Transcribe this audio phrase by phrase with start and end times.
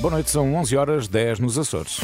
[0.00, 1.98] Boa noite, são 11 horas 10 nos Açores.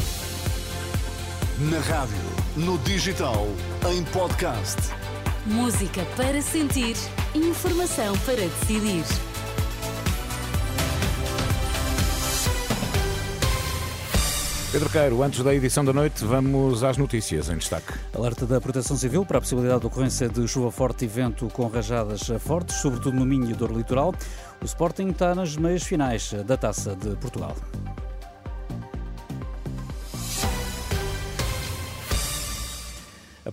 [1.71, 2.17] Na rádio,
[2.57, 3.47] no digital,
[3.89, 4.77] em podcast.
[5.47, 6.97] Música para sentir,
[7.37, 9.05] informação para decidir.
[14.75, 17.93] Pedro Queiro, antes da edição da noite, vamos às notícias em destaque.
[18.13, 21.69] Alerta da Proteção Civil para a possibilidade de ocorrência de chuva forte e vento com
[21.69, 24.13] rajadas fortes, sobretudo no Minho e Dor Litoral.
[24.61, 27.55] O Sporting está nas meias finais da Taça de Portugal.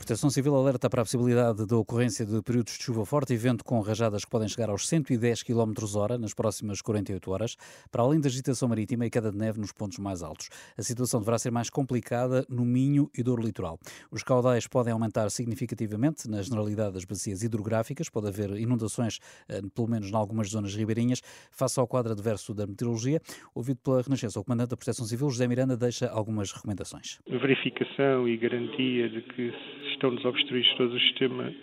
[0.02, 3.64] Proteção Civil alerta para a possibilidade da ocorrência de períodos de chuva forte e vento
[3.64, 7.56] com rajadas que podem chegar aos 110 km hora nas próximas 48 horas,
[7.92, 10.50] para além da agitação marítima e queda de neve nos pontos mais altos.
[10.76, 13.78] A situação deverá ser mais complicada no Minho e Douro Litoral.
[14.12, 19.88] Os caudais podem aumentar significativamente na generalidade das bacias hidrográficas, pode haver inundações, eh, pelo
[19.88, 23.22] menos em algumas zonas ribeirinhas, face ao quadro adverso da meteorologia.
[23.54, 27.20] Ouvido pela Renascença, o Comandante da Proteção Civil, José Miranda, deixa algumas recomendações.
[27.30, 29.54] Verificação e garantia de que
[30.02, 31.54] estão desobstruídos todo o sistema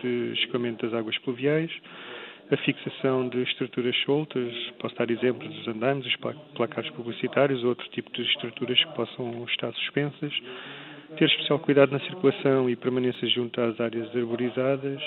[0.00, 1.70] de escoamento das águas pluviais,
[2.52, 6.14] a fixação de estruturas soltas, posso dar exemplos dos andames, os
[6.54, 10.32] placares publicitários, outro tipo de estruturas que possam estar suspensas,
[11.16, 15.02] ter especial cuidado na circulação e permanência junto às áreas arborizadas,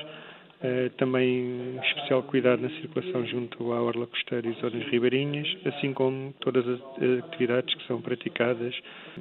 [0.57, 6.33] Uh, também especial cuidado na circulação junto à orla costeira e zonas ribeirinhas, assim como
[6.41, 6.79] todas as
[7.25, 8.73] atividades que são praticadas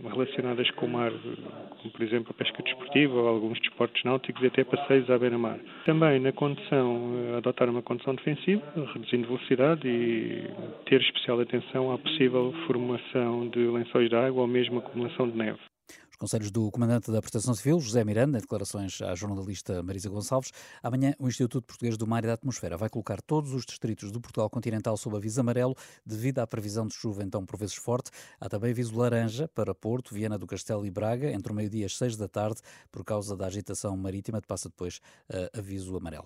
[0.03, 4.47] relacionadas com o mar, como por exemplo a pesca desportiva ou alguns desportos náuticos e
[4.47, 5.59] até passeios à beira-mar.
[5.85, 8.63] Também na condução, uh, adotar uma condução defensiva,
[8.95, 10.49] reduzindo velocidade e
[10.87, 15.61] ter especial atenção à possível formação de lençóis de água ou mesmo acumulação de neve.
[16.17, 20.51] Os conselhos do Comandante da Proteção Civil, José Miranda, em declarações à jornalista Marisa Gonçalves.
[20.83, 24.19] Amanhã, o Instituto Português do Mar e da Atmosfera vai colocar todos os distritos do
[24.19, 28.11] Portugal continental sob aviso amarelo devido à previsão de chuva, então por vezes forte.
[28.41, 31.85] Há também aviso laranja para Porto, Viana do Castelo e Braga, entre o meio-dia e
[31.85, 36.25] as seis da tarde, por causa da agitação marítima, que passa depois uh, aviso amarelo.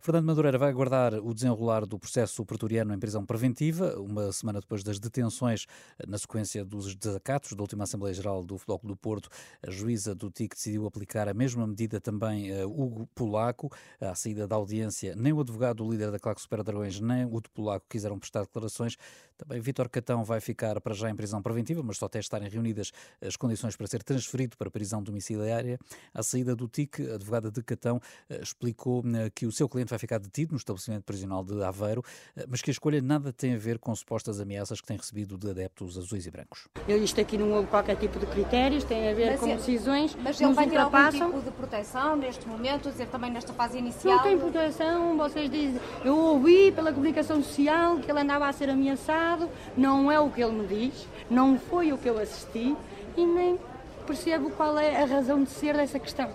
[0.00, 4.82] Fernando Madureira vai aguardar o desenrolar do processo pretoriano em prisão preventiva, uma semana depois
[4.82, 5.66] das detenções
[6.06, 9.29] na sequência dos desacatos da última Assembleia Geral do Futebol do Porto
[9.66, 13.70] a juíza do TIC decidiu aplicar a mesma medida também a Hugo Polaco.
[14.00, 17.40] À saída da audiência, nem o advogado, o líder da Claque Super Dragões, nem o
[17.40, 18.96] de Polaco quiseram prestar declarações.
[19.40, 22.92] Também Vítor Catão vai ficar para já em prisão preventiva, mas só até estarem reunidas
[23.22, 25.78] as condições para ser transferido para prisão domiciliária.
[26.12, 29.88] À saída do TIC, a advogada de Catão eh, explicou eh, que o seu cliente
[29.88, 32.04] vai ficar detido no estabelecimento prisional de Aveiro,
[32.36, 35.38] eh, mas que a escolha nada tem a ver com supostas ameaças que tem recebido
[35.38, 36.68] de adeptos azuis e brancos.
[36.86, 40.14] Eu isto aqui não houve qualquer tipo de critérios, tem a ver mas com decisões
[40.16, 44.16] mas ele vai ter algum tipo de proteção neste momento, dizer também nesta fase inicial?
[44.16, 48.68] Não tem proteção, vocês dizem, eu ouvi pela comunicação social que ele andava a ser
[48.68, 49.29] ameaçado,
[49.76, 52.76] não é o que ele me diz, não foi o que eu assisti
[53.16, 53.58] e nem
[54.06, 56.30] percebo qual é a razão de ser dessa questão.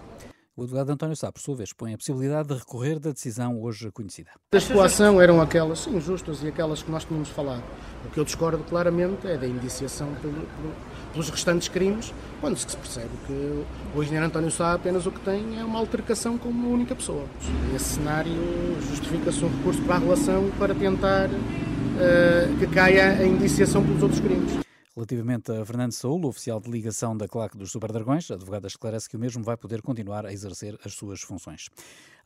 [0.57, 3.91] O advogado António Sá, por sua vez, põe a possibilidade de recorrer da decisão hoje
[3.91, 4.31] conhecida.
[4.53, 7.61] As coação eram aquelas injustas e aquelas que nós tínhamos falado.
[8.05, 10.47] O que eu discordo claramente é da indiciação pelo,
[11.15, 13.63] pelos restantes crimes, quando se percebe que
[13.95, 17.23] o engenheiro António Sá apenas o que tem é uma altercação com uma única pessoa.
[17.73, 18.33] Esse cenário
[18.89, 24.19] justifica-se um recurso para a relação para tentar uh, que caia a indiciação pelos outros
[24.19, 24.59] crimes.
[24.93, 29.15] Relativamente a Fernando Saúl, oficial de ligação da claque dos Superdragões, a advogada esclarece que
[29.15, 31.69] o mesmo vai poder continuar a exercer as suas funções.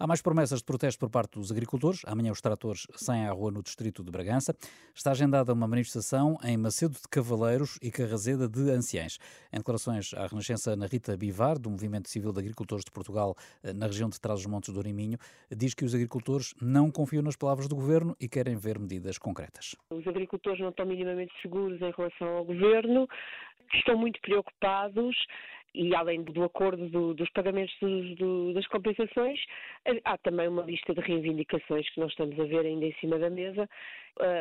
[0.01, 2.03] Há mais promessas de protesto por parte dos agricultores.
[2.07, 4.55] Amanhã os tratores saem à rua no distrito de Bragança.
[4.95, 9.19] Está agendada uma manifestação em Macedo de Cavaleiros e Carrazeda de Anciães.
[9.51, 13.73] Em declarações à Renascença, Ana Rita Bivar, do Movimento Civil de Agricultores de Portugal, eh,
[13.73, 15.17] na região de Trás-os-Montes do Oriminho,
[15.53, 19.75] diz que os agricultores não confiam nas palavras do governo e querem ver medidas concretas.
[19.89, 23.05] Os agricultores não estão minimamente seguros em relação ao governo,
[23.73, 25.13] estão muito preocupados
[25.73, 29.39] e além do acordo do, dos pagamentos do, do, das compensações,
[30.03, 33.29] há também uma lista de reivindicações que nós estamos a ver ainda em cima da
[33.29, 33.69] mesa.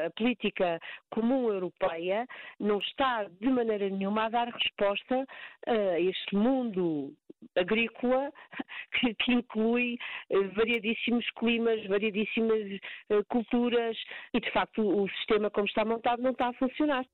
[0.07, 0.81] A política
[1.11, 2.27] comum europeia
[2.59, 5.27] não está de maneira nenhuma a dar resposta
[5.67, 7.15] a este mundo
[7.57, 8.33] agrícola
[8.93, 9.99] que, que inclui
[10.31, 12.61] eh, variadíssimos climas, variadíssimas
[13.11, 13.97] eh, culturas
[14.35, 17.05] e, de facto, o sistema como está montado não está a funcionar.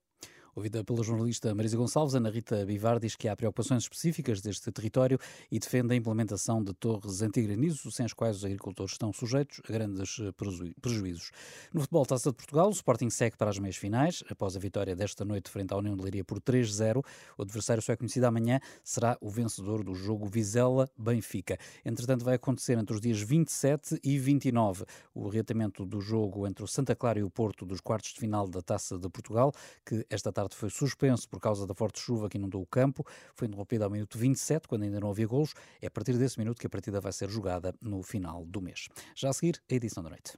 [0.55, 5.19] Ouvida pela jornalista Marisa Gonçalves, Ana Rita Bivar diz que há preocupações específicas deste território
[5.51, 9.73] e defende a implementação de torres antigranizo, sem as quais os agricultores estão sujeitos a
[9.73, 10.31] grandes eh,
[10.79, 11.31] prejuízos.
[11.73, 14.95] No futebol Taça de Portugal, o Sporting segue para as meias finais, após a vitória
[14.95, 17.03] desta noite frente à União de Leiria por 3-0.
[17.37, 21.57] O adversário só é conhecido amanhã, será o vencedor do jogo Vizela-Benfica.
[21.83, 26.67] Entretanto, vai acontecer entre os dias 27 e 29 o reatamento do jogo entre o
[26.67, 29.51] Santa Clara e o Porto dos quartos de final da Taça de Portugal,
[29.85, 33.05] que esta tarde tarde foi suspenso por causa da forte chuva que inundou o campo.
[33.33, 35.53] Foi interrompido ao minuto 27, quando ainda não havia golos.
[35.81, 38.87] É a partir desse minuto que a partida vai ser jogada no final do mês.
[39.15, 40.37] Já a seguir, a edição da noite.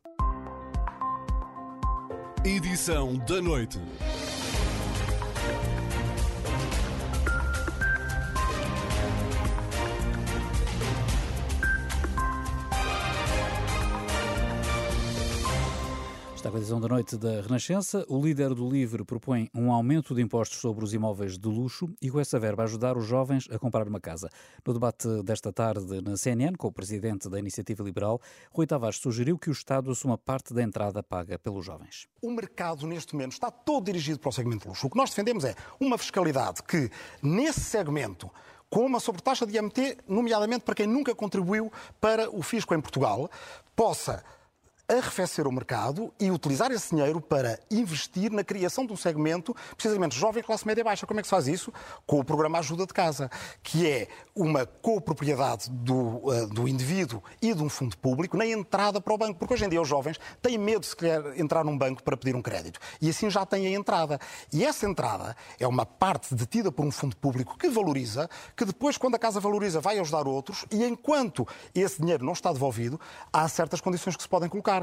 [2.44, 3.80] Edição da noite.
[16.47, 18.05] Está com a edição da noite da Renascença.
[18.07, 22.09] O líder do LIVRE propõe um aumento de impostos sobre os imóveis de luxo e
[22.09, 24.29] com essa verba ajudar os jovens a comprar uma casa.
[24.65, 28.21] No debate desta tarde na CNN, com o presidente da Iniciativa Liberal,
[28.53, 32.07] Rui Tavares sugeriu que o Estado assuma parte da entrada paga pelos jovens.
[32.21, 34.88] O mercado, neste momento, está todo dirigido para o segmento de luxo.
[34.88, 36.89] O que nós defendemos é uma fiscalidade que,
[37.21, 38.31] nesse segmento,
[38.69, 41.69] com uma sobretaxa de IMT, nomeadamente para quem nunca contribuiu
[42.00, 43.29] para o fisco em Portugal,
[43.75, 44.23] possa
[44.89, 50.18] arrefecer o mercado e utilizar esse dinheiro para investir na criação de um segmento, precisamente
[50.18, 51.06] jovem classe média baixa.
[51.06, 51.74] Como é que se faz isso?
[52.06, 53.30] Com o programa Ajuda de Casa,
[53.62, 59.01] que é uma copropriedade do, uh, do indivíduo e de um fundo público na entrada
[59.01, 59.38] para o banco.
[59.38, 60.95] Porque hoje em dia os jovens têm medo de se
[61.36, 62.80] entrar num banco para pedir um crédito.
[63.01, 64.19] E assim já têm a entrada.
[64.54, 68.98] E essa entrada é uma parte detida por um fundo público que valoriza, que depois,
[68.98, 71.45] quando a casa valoriza, vai ajudar outros e enquanto
[71.75, 73.00] esse dinheiro não está devolvido,
[73.34, 74.76] há certas condições que se podem colocar.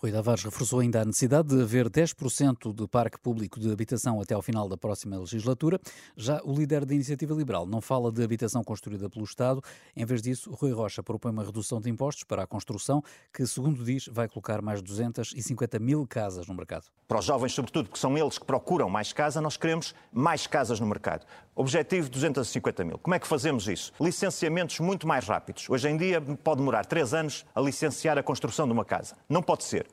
[0.00, 4.32] Rui Tavares reforçou ainda a necessidade de haver 10% de parque público de habitação até
[4.32, 5.78] ao final da próxima legislatura.
[6.16, 9.62] Já o líder da Iniciativa Liberal não fala de habitação construída pelo Estado.
[9.94, 13.84] Em vez disso, Rui Rocha propõe uma redução de impostos para a construção, que, segundo
[13.84, 16.86] diz, vai colocar mais 250 mil casas no mercado.
[17.06, 20.80] Para os jovens, sobretudo, que são eles que procuram mais casa, nós queremos mais casas
[20.80, 21.26] no mercado.
[21.60, 22.96] Objetivo 250 mil.
[22.96, 23.92] Como é que fazemos isso?
[24.00, 25.68] Licenciamentos muito mais rápidos.
[25.68, 29.14] Hoje em dia pode demorar três anos a licenciar a construção de uma casa.
[29.28, 29.86] Não pode ser.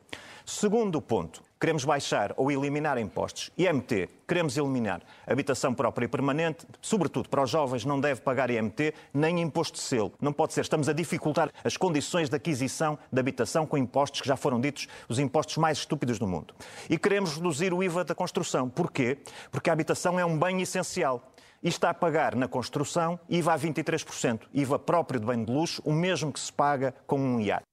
[0.46, 3.50] Segundo ponto, queremos baixar ou eliminar impostos.
[3.58, 8.94] IMT, queremos eliminar habitação própria e permanente, sobretudo para os jovens, não deve pagar IMT
[9.12, 10.10] nem imposto de selo.
[10.18, 10.62] Não pode ser.
[10.62, 14.88] Estamos a dificultar as condições de aquisição de habitação com impostos que já foram ditos
[15.06, 16.54] os impostos mais estúpidos do mundo.
[16.88, 18.70] E queremos reduzir o IVA da construção.
[18.70, 19.18] Porquê?
[19.50, 21.30] Porque a habitação é um bem essencial
[21.62, 25.82] e está a pagar na construção IVA a 23%, IVA próprio de bem de luxo,
[25.84, 27.64] o mesmo que se paga com um iate.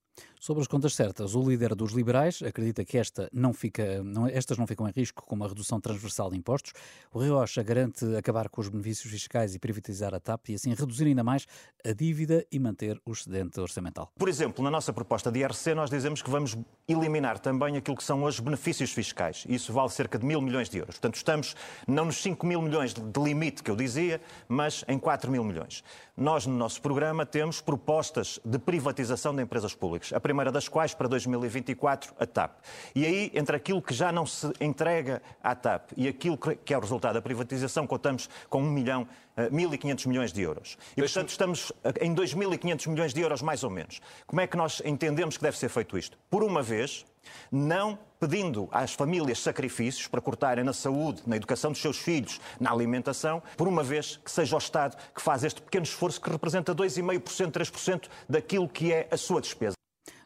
[0.45, 4.59] Sobre as contas certas, o líder dos liberais acredita que esta não fica, não, estas
[4.59, 6.71] não ficam em risco com uma redução transversal de impostos.
[7.12, 10.71] O Rio Rocha garante acabar com os benefícios fiscais e privatizar a TAP e assim
[10.75, 11.47] reduzir ainda mais
[11.83, 14.12] a dívida e manter o excedente orçamental.
[14.15, 16.56] Por exemplo, na nossa proposta de IRC, nós dizemos que vamos
[16.88, 19.45] eliminar também aquilo que são os benefícios fiscais.
[19.50, 20.94] Isso vale cerca de mil milhões de euros.
[20.94, 21.56] Portanto, estamos
[21.88, 25.83] não nos 5 mil milhões de limite que eu dizia, mas em 4 mil milhões.
[26.15, 30.13] Nós, no nosso programa, temos propostas de privatização de empresas públicas.
[30.13, 32.60] A primeira das quais, para 2024, a TAP.
[32.94, 36.78] E aí, entre aquilo que já não se entrega à TAP e aquilo que é
[36.78, 40.78] o resultado da privatização, contamos com 1 milhão, 1.500 milhões de euros.
[40.98, 41.72] E, portanto, estamos
[42.02, 44.02] em 2.500 milhões de euros, mais ou menos.
[44.28, 46.18] Como é que nós entendemos que deve ser feito isto?
[46.30, 47.06] Por uma vez,
[47.50, 52.72] não pedindo às famílias sacrifícios para cortarem na saúde, na educação dos seus filhos, na
[52.72, 56.76] alimentação, por uma vez que seja o Estado que faz este pequeno esforço que representa
[56.76, 59.76] 2,5%, 3% daquilo que é a sua despesa.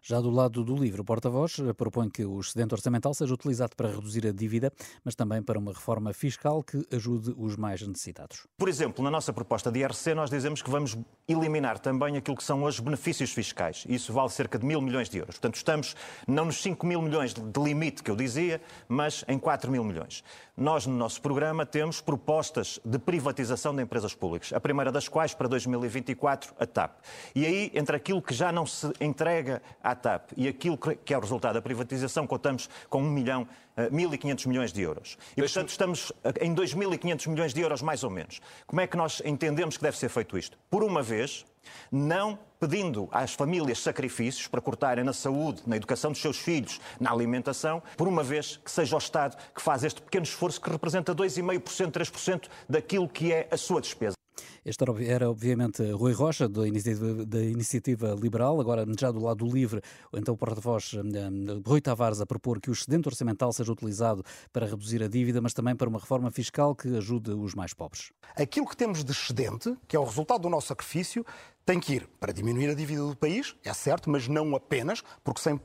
[0.01, 3.89] Já do lado do livro, o porta-voz propõe que o excedente orçamental seja utilizado para
[3.89, 4.71] reduzir a dívida,
[5.03, 8.47] mas também para uma reforma fiscal que ajude os mais necessitados.
[8.57, 12.43] Por exemplo, na nossa proposta de IRC, nós dizemos que vamos eliminar também aquilo que
[12.43, 13.85] são os benefícios fiscais.
[13.87, 15.35] Isso vale cerca de mil milhões de euros.
[15.35, 15.95] Portanto, estamos
[16.27, 20.23] não nos 5 mil milhões de limite que eu dizia, mas em 4 mil milhões.
[20.55, 24.51] Nós, no nosso programa, temos propostas de privatização de empresas públicas.
[24.51, 26.99] A primeira das quais, para 2024, a TAP.
[27.33, 29.61] E aí, entre aquilo que já não se entrega
[29.95, 34.73] TAP e aquilo que é o resultado da privatização, contamos com 1 milhão, 1.500 milhões
[34.73, 35.17] de euros.
[35.35, 38.41] E, portanto, estamos em 2.500 milhões de euros, mais ou menos.
[38.67, 40.57] Como é que nós entendemos que deve ser feito isto?
[40.69, 41.45] Por uma vez,
[41.91, 47.11] não pedindo às famílias sacrifícios para cortarem na saúde, na educação dos seus filhos, na
[47.11, 51.15] alimentação, por uma vez que seja o Estado que faz este pequeno esforço que representa
[51.15, 54.18] 2,5%, 3% daquilo que é a sua despesa.
[54.65, 58.59] Este era, obviamente, Rui Rocha, da iniciativa, da iniciativa, Liberal.
[58.59, 59.81] Agora, já do lado do LIVRE,
[60.13, 64.65] então o porta-voz um, Rui Tavares a propor que o excedente orçamental seja utilizado para
[64.65, 68.11] reduzir a dívida, mas também para uma reforma fiscal que ajude os mais pobres.
[68.35, 71.25] Aquilo que temos de excedente, que é o resultado do nosso sacrifício,
[71.65, 75.41] tem que ir para diminuir a dívida do país, é certo, mas não apenas, porque
[75.41, 75.59] sem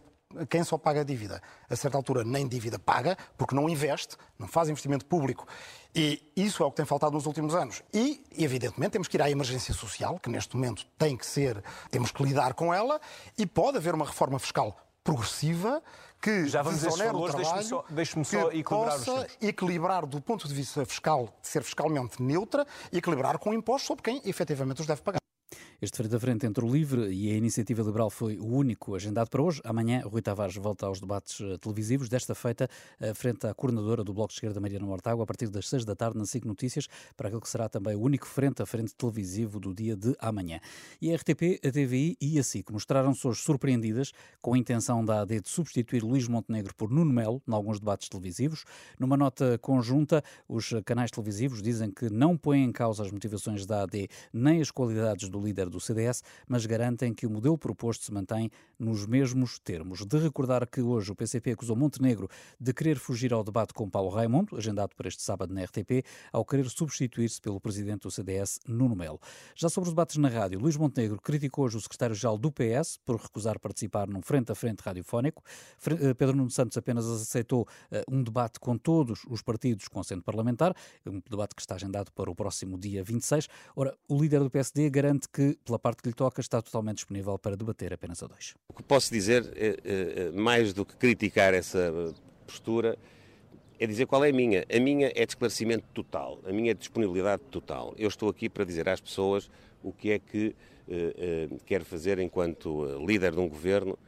[0.49, 4.47] quem só paga a dívida, a certa altura nem dívida paga, porque não investe, não
[4.49, 5.47] faz investimento público.
[5.95, 7.83] E isso é o que tem faltado nos últimos anos.
[7.93, 12.11] E, evidentemente, temos que ir à emergência social, que neste momento tem que ser, temos
[12.11, 13.00] que lidar com ela,
[13.38, 15.83] e pode haver uma reforma fiscal progressiva
[16.21, 20.07] que Já vamos desonera o valores, trabalho, só- deixe-me só que equilibrar os possa equilibrar
[20.07, 24.23] do ponto de vista fiscal, de ser fiscalmente neutra, e equilibrar com impostos sobre quem
[24.25, 25.19] efetivamente os deve pagar.
[25.85, 29.29] Este frente a frente entre o LIVRE e a Iniciativa Liberal foi o único agendado
[29.29, 29.61] para hoje.
[29.64, 34.14] Amanhã, Rui Tavares volta aos debates eh, televisivos, desta feita, eh, frente à coordenadora do
[34.14, 37.29] Bloco de Esquerda, Mariana Mortágua, a partir das 6 da tarde na SIC Notícias, para
[37.29, 40.59] aquele que será também o único frente a frente televisivo do dia de amanhã.
[41.03, 44.11] E a RTP, a TVI e a SIC mostraram-se hoje surpreendidas
[44.41, 48.09] com a intenção da AD de substituir Luís Montenegro por Nuno Melo, em alguns debates
[48.09, 48.64] televisivos.
[48.99, 53.83] Numa nota conjunta, os canais televisivos dizem que não põem em causa as motivações da
[53.83, 58.12] AD nem as qualidades do líder do CDS, mas garantem que o modelo proposto se
[58.12, 60.04] mantém nos mesmos termos.
[60.07, 62.28] De recordar que hoje o PCP acusou Montenegro
[62.59, 66.45] de querer fugir ao debate com Paulo Raimundo, agendado para este sábado na RTP, ao
[66.45, 69.21] querer substituir-se pelo presidente do CDS, Nuno Melo.
[69.54, 73.16] Já sobre os debates na rádio, Luís Montenegro criticou hoje o secretário-geral do PS por
[73.16, 75.43] recusar participar num frente-a-frente radiofónico.
[75.78, 80.00] Fre- eh, Pedro Nuno Santos apenas aceitou eh, um debate com todos os partidos com
[80.00, 80.75] assento parlamentar,
[81.07, 83.49] um debate que está agendado para o próximo dia 26.
[83.75, 87.39] Ora, o líder do PSD garante que, pela parte que lhe toca, está totalmente disponível
[87.39, 88.55] para debater apenas a dois.
[88.69, 92.15] O que posso dizer, é, é, mais do que criticar essa
[92.47, 92.99] postura,
[93.79, 94.65] é dizer qual é a minha.
[94.75, 97.95] A minha é de esclarecimento total, a minha é de disponibilidade total.
[97.99, 99.51] Eu estou aqui para dizer às pessoas
[99.83, 100.55] o que é que
[101.67, 103.99] quero fazer enquanto líder de um governo,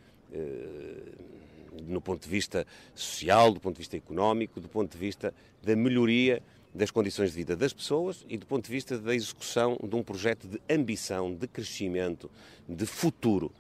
[1.87, 5.75] no ponto de vista social, do ponto de vista económico, do ponto de vista da
[5.75, 6.43] melhoria
[6.77, 10.03] das condições de vida das pessoas e do ponto de vista da execução de um
[10.03, 12.31] projeto de ambição, de crescimento,
[12.69, 13.51] de futuro.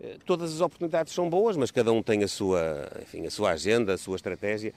[0.00, 3.50] Eh, Todas as oportunidades são boas, mas cada um tem a sua, enfim, a sua
[3.50, 4.72] agenda, a sua estratégia.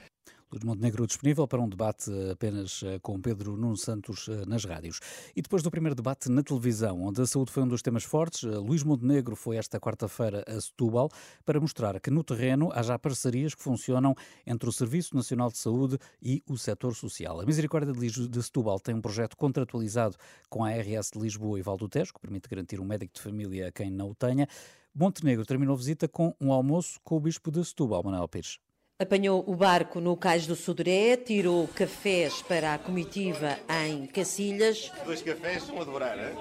[0.54, 5.00] Luís Montenegro disponível para um debate apenas eh, com Pedro Nuno Santos eh, nas rádios.
[5.36, 8.44] E depois do primeiro debate na televisão, onde a saúde foi um dos temas fortes,
[8.44, 11.10] eh, Luís Montenegro foi esta quarta-feira a Setúbal
[11.44, 14.14] para mostrar que no terreno há já parcerias que funcionam
[14.46, 17.42] entre o Serviço Nacional de Saúde e o setor social.
[17.42, 20.16] A Misericórdia de Setúbal tem um projeto contratualizado
[20.52, 23.22] com a ARS de Lisboa e Val do Tejo, que permite garantir um médico de
[23.22, 24.48] família a quem não o tenha.
[24.94, 28.60] Montenegro terminou a visita com um almoço com o Bispo de Setúbal, Manuel Pires.
[29.04, 34.90] Apanhou o barco no cais do Sodré, tirou cafés para a comitiva em Cacilhas.
[35.04, 36.34] Dois cafés vão adorar, hein?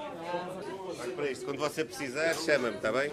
[0.97, 3.11] Olha para isto, quando você precisar, chama-me, está bem?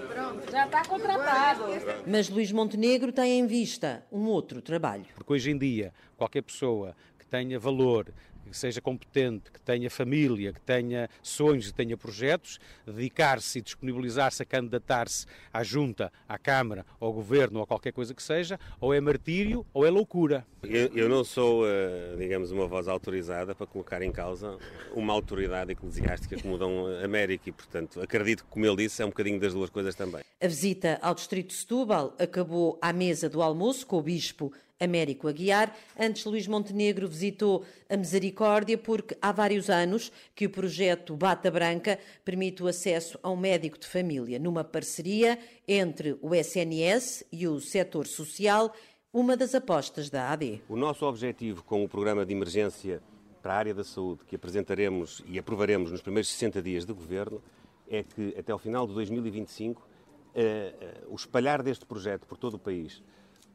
[0.53, 1.65] Já está contratado.
[2.07, 5.07] Mas Luís Montenegro tem em vista um outro trabalho.
[5.17, 8.07] Porque hoje em dia, qualquer pessoa que tenha valor,
[8.51, 14.43] que seja competente, que tenha família, que tenha sonhos, que tenha projetos, dedicar-se e disponibilizar-se
[14.43, 18.93] a candidatar-se à junta, à Câmara, ao Governo ou a qualquer coisa que seja, ou
[18.93, 20.45] é martírio ou é loucura.
[20.63, 24.59] Eu, eu não sou, eh, digamos, uma voz autorizada para colocar em causa
[24.95, 29.09] uma autoridade eclesiástica como Dom Américo e, portanto, acredito que, como ele disse, é um
[29.09, 30.23] bocadinho das duas coisas também.
[30.41, 35.29] A visita ao Distrito de Setúbal acabou à mesa do almoço com o Bispo Américo
[35.29, 35.77] Aguiar.
[35.99, 41.99] Antes, Luís Montenegro visitou a Misericórdia porque há vários anos que o projeto Bata Branca
[42.25, 47.61] permite o acesso a um médico de família, numa parceria entre o SNS e o
[47.61, 48.73] setor social,
[49.13, 50.63] uma das apostas da AD.
[50.69, 53.03] O nosso objetivo com o programa de emergência
[53.43, 57.43] para a área da saúde que apresentaremos e aprovaremos nos primeiros 60 dias de governo
[57.89, 59.89] é que até ao final de 2025
[60.35, 63.03] eh, eh, o espalhar deste projeto por todo o país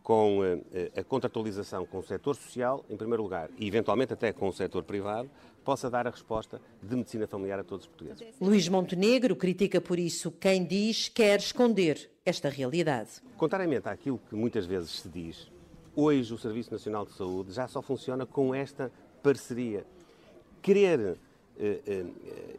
[0.06, 4.48] com eh, a contratualização com o setor social, em primeiro lugar, e eventualmente até com
[4.48, 5.28] o setor privado,
[5.64, 8.24] possa dar a resposta de medicina familiar a todos os portugueses.
[8.40, 13.20] Luís Montenegro critica por isso quem diz quer esconder esta realidade.
[13.36, 15.52] Contrariamente àquilo que muitas vezes se diz,
[15.96, 18.92] hoje o Serviço Nacional de Saúde já só funciona com esta
[19.24, 19.88] parceria.
[20.62, 21.18] Querer
[21.58, 22.06] eh, eh,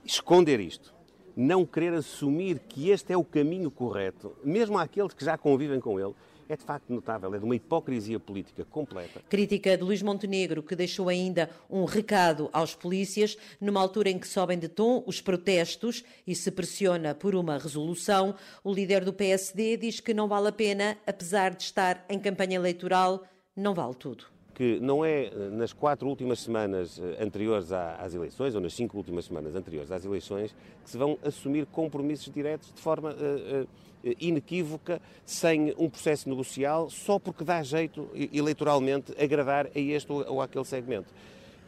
[0.04, 0.92] esconder isto,
[1.36, 6.00] não querer assumir que este é o caminho correto, mesmo àqueles que já convivem com
[6.00, 6.14] ele,
[6.48, 9.20] é de facto notável, é de uma hipocrisia política completa.
[9.28, 14.28] Crítica de Luís Montenegro, que deixou ainda um recado aos polícias, numa altura em que
[14.28, 18.34] sobem de tom os protestos e se pressiona por uma resolução.
[18.62, 22.56] O líder do PSD diz que não vale a pena, apesar de estar em campanha
[22.56, 23.24] eleitoral,
[23.54, 24.35] não vale tudo.
[24.56, 28.96] Que não é eh, nas quatro últimas semanas eh, anteriores às eleições, ou nas cinco
[28.96, 33.66] últimas semanas anteriores às eleições, que se vão assumir compromissos diretos de forma eh,
[34.02, 40.40] eh, inequívoca, sem um processo negocial, só porque dá jeito eleitoralmente agradar a este ou
[40.40, 41.12] àquele segmento.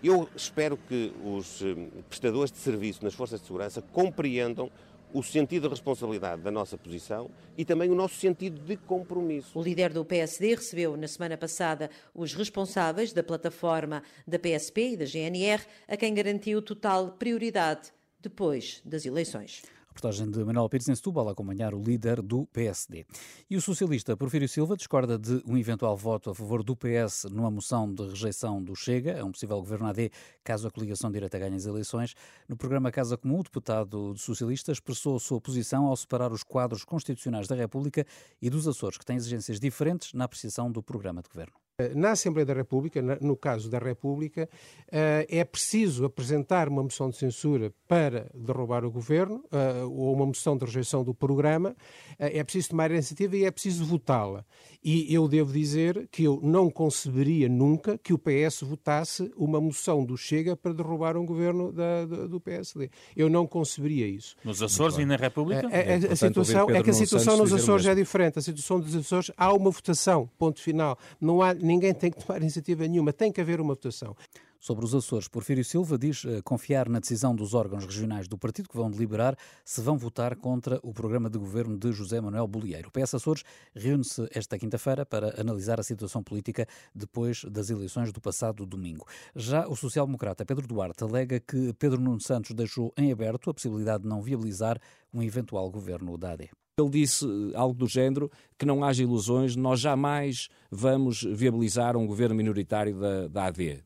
[0.02, 1.62] Eu espero que os
[2.08, 4.70] prestadores de serviço nas forças de segurança compreendam
[5.12, 9.58] o sentido de responsabilidade da nossa posição e também o nosso sentido de compromisso.
[9.58, 14.96] O líder do PSD recebeu na semana passada os responsáveis da plataforma da PSP e
[14.96, 19.62] da GNR, a quem garantiu total prioridade depois das eleições.
[19.98, 23.04] Reportagem de Manuel Pires em Setúbal a acompanhar o líder do PSD.
[23.50, 27.50] E o socialista Porfírio Silva discorda de um eventual voto a favor do PS numa
[27.50, 30.10] moção de rejeição do Chega, a um possível governo AD,
[30.44, 32.14] caso a coligação direita ganhe as eleições.
[32.48, 36.84] No programa Casa Comum, o deputado socialista expressou a sua posição ao separar os quadros
[36.84, 38.06] constitucionais da República
[38.40, 41.67] e dos Açores, que têm exigências diferentes na apreciação do programa de governo.
[41.94, 44.48] Na Assembleia da República, no caso da República,
[44.90, 50.26] eh, é preciso apresentar uma moção de censura para derrubar o governo eh, ou uma
[50.26, 51.76] moção de rejeição do programa.
[52.18, 54.44] Eh, é preciso tomar a iniciativa e é preciso votá-la.
[54.82, 60.04] E eu devo dizer que eu não conceberia nunca que o PS votasse uma moção
[60.04, 62.90] do Chega para derrubar um governo da, do PSD.
[63.14, 64.34] Eu não conceberia isso.
[64.44, 65.02] Nos Açores claro.
[65.02, 65.68] e na República?
[65.70, 68.40] É, é, a situação, é que a situação nos Açores é diferente.
[68.40, 70.98] A situação dos Açores há uma votação, ponto final.
[71.20, 74.16] Não há ninguém tem que tomar iniciativa nenhuma, tem que haver uma votação.
[74.60, 78.68] Sobre os Açores, Porfírio Silva diz uh, confiar na decisão dos órgãos regionais do partido
[78.68, 82.88] que vão deliberar se vão votar contra o programa de governo de José Manuel Bolieiro.
[82.88, 88.20] O PS Açores reúne-se esta quinta-feira para analisar a situação política depois das eleições do
[88.20, 89.06] passado domingo.
[89.36, 94.02] Já o social-democrata Pedro Duarte alega que Pedro Nuno Santos deixou em aberto a possibilidade
[94.02, 94.80] de não viabilizar
[95.14, 96.50] um eventual governo da AD.
[96.78, 102.06] Ele disse eh, algo do género que não haja ilusões, nós jamais vamos viabilizar um
[102.06, 103.82] governo minoritário da, da AD.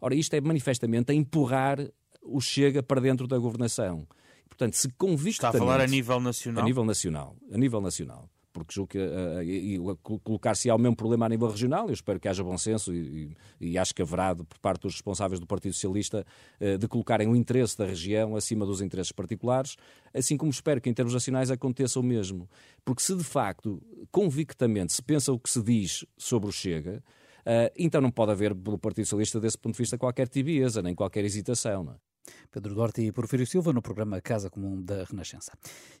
[0.00, 1.78] Ora, isto é manifestamente a empurrar
[2.22, 4.06] o Chega para dentro da governação.
[4.48, 5.30] Portanto, se convictamente...
[5.36, 6.62] Está a falar a nível nacional?
[6.62, 7.36] A nível nacional.
[7.52, 8.28] A nível nacional
[8.64, 12.42] porque julgo que uh, colocar-se ao mesmo problema a nível regional, eu espero que haja
[12.42, 16.24] bom senso e, e, e acho que haverá por parte dos responsáveis do Partido Socialista
[16.60, 19.76] uh, de colocarem o interesse da região acima dos interesses particulares,
[20.12, 22.48] assim como espero que em termos nacionais aconteça o mesmo.
[22.84, 27.02] Porque se de facto, convictamente, se pensa o que se diz sobre o Chega,
[27.40, 30.94] uh, então não pode haver pelo Partido Socialista desse ponto de vista qualquer tibieza, nem
[30.94, 31.84] qualquer hesitação.
[31.84, 32.09] Não é?
[32.50, 35.52] Pedro Duarte e Porfírio Silva no programa Casa Comum da Renascença.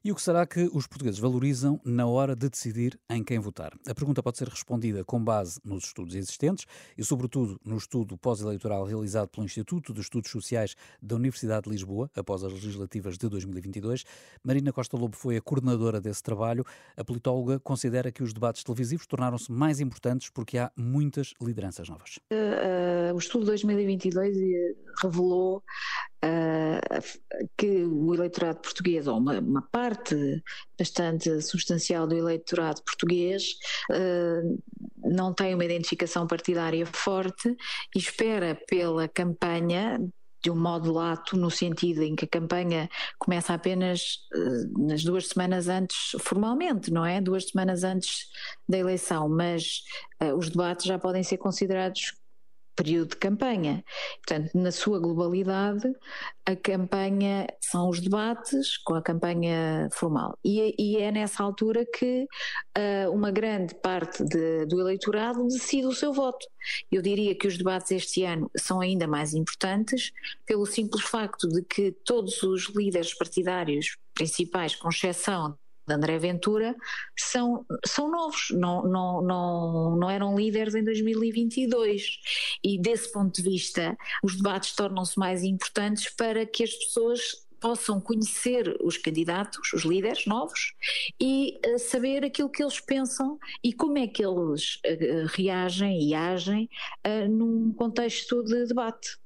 [0.04, 3.72] E o que será que os portugueses valorizam na hora de decidir em quem votar?
[3.86, 8.84] A pergunta pode ser respondida com base nos estudos existentes e, sobretudo, no estudo pós-eleitoral
[8.84, 14.04] realizado pelo Instituto de Estudos Sociais da Universidade de Lisboa, após as legislativas de 2022.
[14.42, 16.64] Marina Costa Lobo foi a coordenadora desse trabalho.
[16.96, 22.18] A politóloga considera que os debates televisivos tornaram-se mais importantes porque há muitas lideranças novas.
[22.32, 24.36] Uh, uh, o estudo de 2022
[25.02, 25.62] revelou
[26.24, 30.42] uh, que o eleitorado português, ou uma, uma, parte
[30.78, 33.56] bastante substancial do eleitorado português,
[33.90, 34.58] uh,
[35.04, 37.56] não tem uma identificação partidária forte
[37.94, 39.98] e espera pela campanha
[40.42, 45.28] de um modo lato, no sentido em que a campanha começa apenas uh, nas duas
[45.28, 47.20] semanas antes, formalmente, não é?
[47.20, 48.28] Duas semanas antes
[48.68, 49.82] da eleição, mas
[50.22, 52.14] uh, os debates já podem ser considerados
[52.74, 53.84] período de campanha.
[54.26, 55.92] Portanto, na sua globalidade,
[56.46, 60.38] a campanha são os debates com a campanha formal.
[60.44, 62.26] E, e é nessa altura que
[62.76, 66.46] uh, uma grande parte de, do eleitorado decide o seu voto.
[66.90, 70.12] Eu diria que os debates este ano são ainda mais importantes
[70.46, 75.56] pelo simples facto de que todos os líderes partidários principais, com exceção
[75.86, 76.76] de André Ventura
[77.18, 82.18] são, são novos, não, não, não, não eram líderes em 2022.
[82.62, 88.00] E desse ponto de vista, os debates tornam-se mais importantes para que as pessoas possam
[88.00, 90.74] conhecer os candidatos, os líderes novos,
[91.20, 96.14] e uh, saber aquilo que eles pensam e como é que eles uh, reagem e
[96.14, 96.68] agem
[97.06, 99.19] uh, num contexto de debate.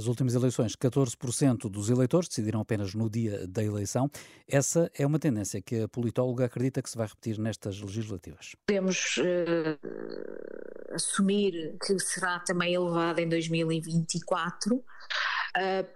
[0.00, 4.10] Nas últimas eleições, 14% dos eleitores decidiram apenas no dia da eleição.
[4.48, 8.56] Essa é uma tendência que a politóloga acredita que se vai repetir nestas legislativas.
[8.66, 15.29] Podemos uh, assumir que será também elevada em 2024 ah,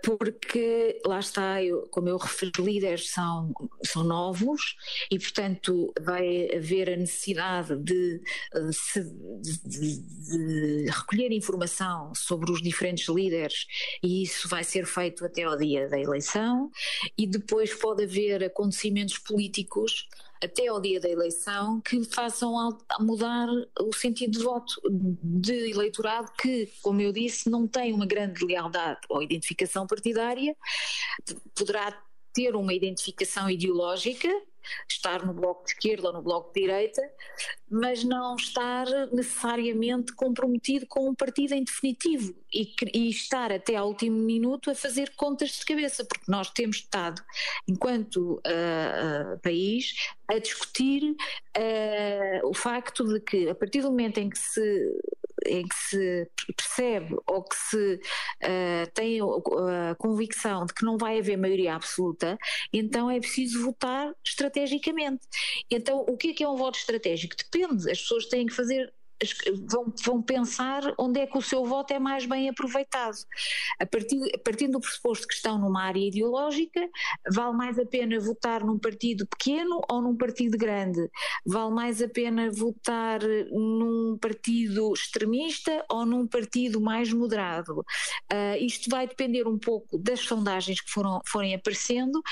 [0.03, 3.53] porque lá está, eu, como eu referi, os líderes são,
[3.85, 4.77] são novos
[5.11, 8.21] e, portanto, vai haver a necessidade de,
[8.53, 8.71] ah,
[9.41, 13.67] de, de, de recolher informação sobre os diferentes líderes
[14.03, 16.71] e isso vai ser feito até ao dia da eleição.
[17.17, 20.09] E depois pode haver acontecimentos políticos
[20.45, 22.55] até ao dia da eleição que façam
[23.01, 23.49] mudar
[23.81, 24.75] o sentido de voto
[25.23, 30.57] de eleitorado que, como eu disse, não tem uma grande lealdade ou identificação partidária,
[31.55, 31.97] poderá
[32.33, 34.29] ter uma identificação ideológica
[34.89, 37.03] estar no bloco de esquerda ou no bloco de direita,
[37.71, 43.89] mas não estar necessariamente comprometido com um partido em definitivo e, e, estar até ao
[43.89, 47.23] último minuto a fazer contas de cabeça, porque nós temos estado,
[47.67, 49.95] enquanto uh, uh, país,
[50.29, 54.63] a discutir uh, o facto de que a partir do momento em que se
[55.47, 61.19] em que se percebe ou que se uh, tem a convicção de que não vai
[61.19, 62.39] haver maioria absoluta,
[62.73, 65.27] então é preciso votar estrategicamente.
[65.71, 67.37] Então, o que é que é um voto estratégico?
[67.37, 68.93] Depende, as pessoas têm que fazer
[69.71, 73.17] vão, vão pensar onde é que o seu voto é mais bem aproveitado.
[73.81, 76.81] A partir, a partir do pressuposto que estão numa área ideológica,
[77.33, 81.09] vale mais a pena votar num partido pequeno ou num partido grande?
[81.47, 87.81] Vale mais a pena votar num partido extremista ou num partido mais moderado?
[88.33, 92.23] Uh, isto vai depender um pouco das sondagens que foram, forem aparecendo,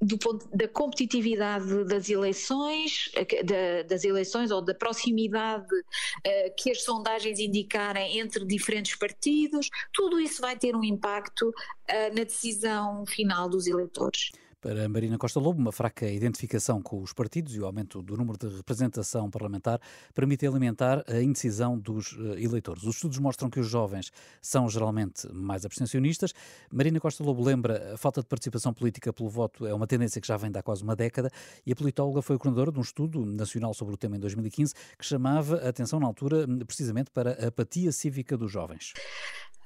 [0.00, 3.10] do ponto da competitividade das eleições,
[3.44, 10.20] da, das eleições ou da proximidade uh, que as sondagens indicarem entre diferentes partidos, tudo
[10.20, 14.30] isso vai ter um impacto uh, na decisão final dos eleitores.
[14.64, 18.38] Para Marina Costa Lobo, uma fraca identificação com os partidos e o aumento do número
[18.38, 19.78] de representação parlamentar
[20.14, 22.82] permite alimentar a indecisão dos eh, eleitores.
[22.82, 26.32] Os estudos mostram que os jovens são geralmente mais abstencionistas.
[26.72, 30.26] Marina Costa Lobo lembra a falta de participação política pelo voto é uma tendência que
[30.26, 31.30] já vem de há quase uma década
[31.66, 35.04] e a politóloga foi coordenadora de um estudo nacional sobre o tema em 2015 que
[35.04, 38.94] chamava a atenção na altura precisamente para a apatia cívica dos jovens.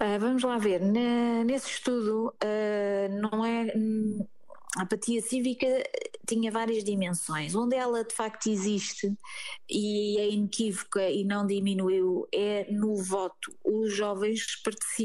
[0.01, 3.73] Uh, vamos lá ver, nesse estudo uh, não é
[4.77, 5.67] a apatia cívica
[6.27, 7.55] tinha várias dimensões.
[7.55, 9.17] Onde ela de facto existe
[9.69, 13.57] e é inequívoca e não diminuiu é no voto.
[13.65, 14.45] Os jovens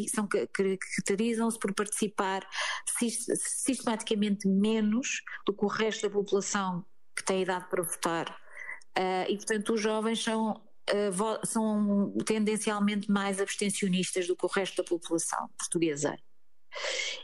[0.09, 2.45] são, caracterizam-se por participar
[2.97, 8.37] sistematicamente menos do que o resto da população que tem idade para votar.
[8.97, 14.77] Uh, e portanto os jovens são uh, são tendencialmente mais abstencionistas do que o resto
[14.77, 16.17] da população portuguesa.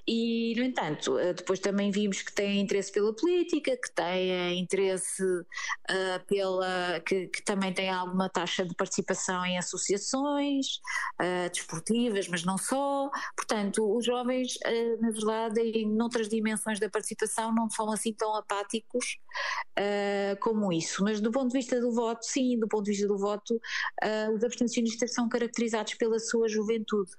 [0.08, 5.24] E, no entanto, eh, depois também vimos que têm interesse pela política, que têm interesse
[5.24, 7.00] uh, pela.
[7.02, 10.80] Que, que, também têm alguma taxa de participação em associações
[11.22, 13.10] uh, desportivas, mas não só.
[13.36, 18.36] Portanto, os jovens, uh, na verdade, em outras dimensões da participação, não são assim tão
[18.36, 19.18] apáticos
[20.42, 21.04] como isso.
[21.04, 23.60] Mas do ponto de vista do voto, sim, do ponto de vista do voto,
[24.36, 27.12] os abstencionistas são caracterizados pela sua juventude.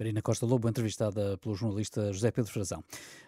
[0.00, 2.82] Marina Costa Lobo, entrevistada pelo jornalista José Pedro Frazão.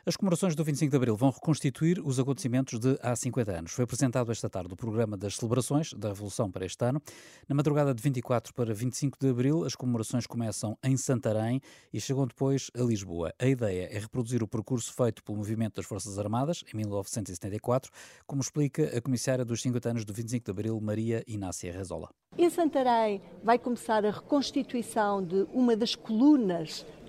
[0.06, 3.72] As comemorações do 25 de Abril vão reconstituir os acontecimentos de há 50 anos.
[3.72, 7.02] Foi apresentado esta tarde o programa das celebrações da Revolução para este ano.
[7.46, 11.60] Na madrugada de 24 para 25 de Abril, as comemorações começam em Santarém
[11.92, 13.34] e chegam depois a Lisboa.
[13.38, 17.90] A ideia é reproduzir o percurso feito pelo Movimento das Forças Armadas, em 1974,
[18.26, 22.08] como explica a comissária dos 50 anos do 25 de Abril, Maria Inácia Rezola.
[22.38, 26.61] Em Santarém vai começar a reconstituição de uma das colunas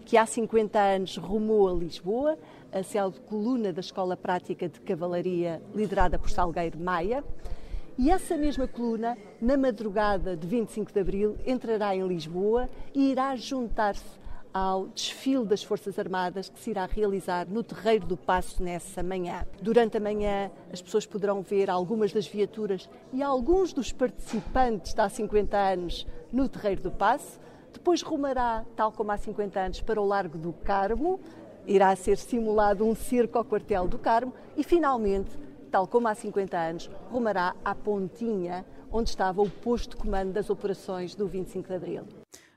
[0.05, 2.37] que há 50 anos rumou a Lisboa,
[2.71, 7.23] a célebre coluna da Escola Prática de Cavalaria, liderada por Salgueiro Maia.
[7.97, 13.35] E essa mesma coluna, na madrugada de 25 de abril, entrará em Lisboa e irá
[13.35, 19.01] juntar-se ao desfile das Forças Armadas que se irá realizar no Terreiro do Passo nessa
[19.01, 19.45] manhã.
[19.59, 25.01] Durante a manhã, as pessoas poderão ver algumas das viaturas e alguns dos participantes de
[25.01, 27.39] há 50 anos no Terreiro do Passo.
[27.73, 31.19] Depois rumará, tal como há 50 anos, para o Largo do Carmo.
[31.65, 35.37] Irá ser simulado um circo ao quartel do Carmo e, finalmente,
[35.71, 40.49] tal como há 50 anos, rumará à Pontinha, onde estava o posto de comando das
[40.49, 42.03] operações do 25 de Abril.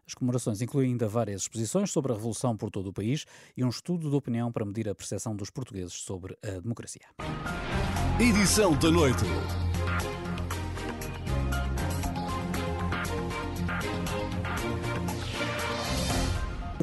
[0.06, 3.24] As comemorações incluem ainda várias exposições sobre a Revolução por todo o país
[3.56, 7.06] e um estudo de opinião para medir a percepção dos portugueses sobre a democracia.
[8.20, 9.24] Edição da noite.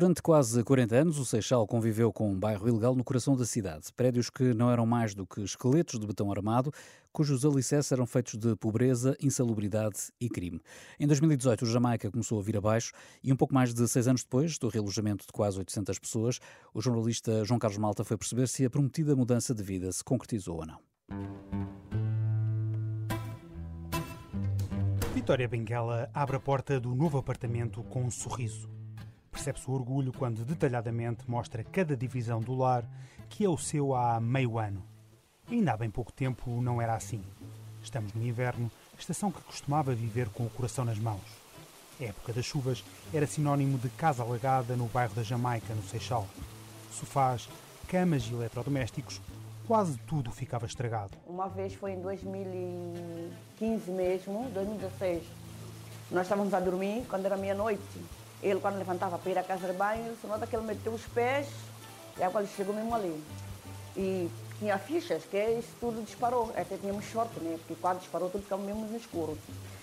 [0.04, 3.86] Durante quase 40 anos, o Seixal conviveu com um bairro ilegal no coração da cidade.
[3.96, 6.74] Prédios que não eram mais do que esqueletos de betão armado,
[7.13, 10.60] cujos alicerces eram feitos de pobreza, insalubridade e crime.
[11.00, 12.92] Em 2018, o Jamaica começou a vir abaixo
[13.24, 16.42] e um pouco mais de seis anos depois do realojamento de quase 800 pessoas,
[16.74, 20.58] o jornalista João Carlos Malta foi perceber se a prometida mudança de vida se concretizou
[20.58, 20.80] ou não.
[25.16, 28.83] Vitória Benguela abre a porta do novo apartamento com um sorriso.
[29.44, 32.86] Percebe-se o orgulho quando detalhadamente mostra cada divisão do lar
[33.30, 34.82] que é o seu há meio ano.
[35.52, 37.22] ainda há bem pouco tempo não era assim.
[37.84, 41.20] Estamos no inverno, estação que costumava viver com o coração nas mãos.
[42.00, 46.26] A época das chuvas era sinónimo de casa alagada no bairro da Jamaica, no Seixal.
[46.90, 47.50] Sofás,
[47.90, 49.20] camas e eletrodomésticos,
[49.68, 51.18] quase tudo ficava estragado.
[51.28, 55.22] Uma vez foi em 2015 mesmo, 2016.
[56.12, 57.82] Nós estávamos a dormir quando era meia-noite
[58.44, 61.06] ele, quando levantava para ir à casa de banho, se nota que ele meteu os
[61.08, 61.48] pés
[62.18, 63.24] e a água chegou mesmo ali.
[63.96, 64.30] E
[64.60, 66.52] tinha fichas, que isso tudo disparou.
[66.56, 67.58] Até tínhamos sorte, né?
[67.60, 69.38] Porque quando disparou tudo ficava mesmo no escuro.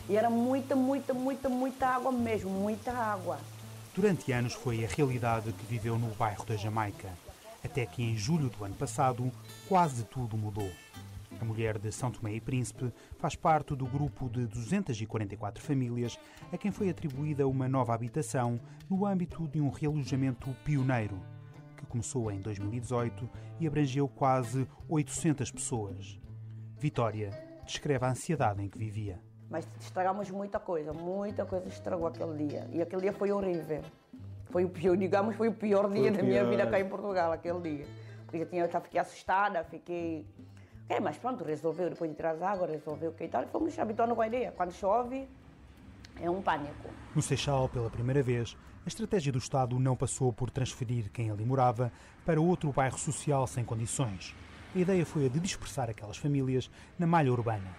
[0.08, 3.38] E era muita, muita, muita, muita água mesmo, muita água.
[3.94, 7.08] Durante anos foi a realidade que viveu no bairro da Jamaica,
[7.64, 9.32] até que em julho do ano passado
[9.68, 10.70] quase tudo mudou.
[11.40, 16.18] A mulher de São Tomé e Príncipe faz parte do grupo de 244 famílias
[16.52, 21.18] a quem foi atribuída uma nova habitação no âmbito de um realojamento pioneiro,
[21.78, 23.26] que começou em 2018
[23.58, 26.20] e abrangeu quase 800 pessoas.
[26.78, 27.30] Vitória
[27.64, 29.18] descreve a ansiedade em que vivia.
[29.48, 32.68] Mas estragamos muita coisa, muita coisa estragou aquele dia.
[32.70, 33.82] E aquele dia foi horrível.
[34.50, 36.26] Foi o pior, digamos, foi o pior dia foi da pior.
[36.26, 37.86] minha vida cá em Portugal, aquele dia.
[38.26, 40.26] Porque eu, tinha, eu fiquei assustada, fiquei
[40.90, 43.46] é, mas pronto, resolveu, depois de tirar as águas, resolveu o que e tal, e
[43.46, 44.50] fomos com a ideia.
[44.50, 45.28] Quando chove,
[46.20, 46.90] é um pânico.
[47.14, 51.44] No Seixal, pela primeira vez, a estratégia do Estado não passou por transferir quem ali
[51.44, 51.92] morava
[52.26, 54.34] para outro bairro social sem condições.
[54.74, 57.70] A ideia foi a de dispersar aquelas famílias na malha urbana.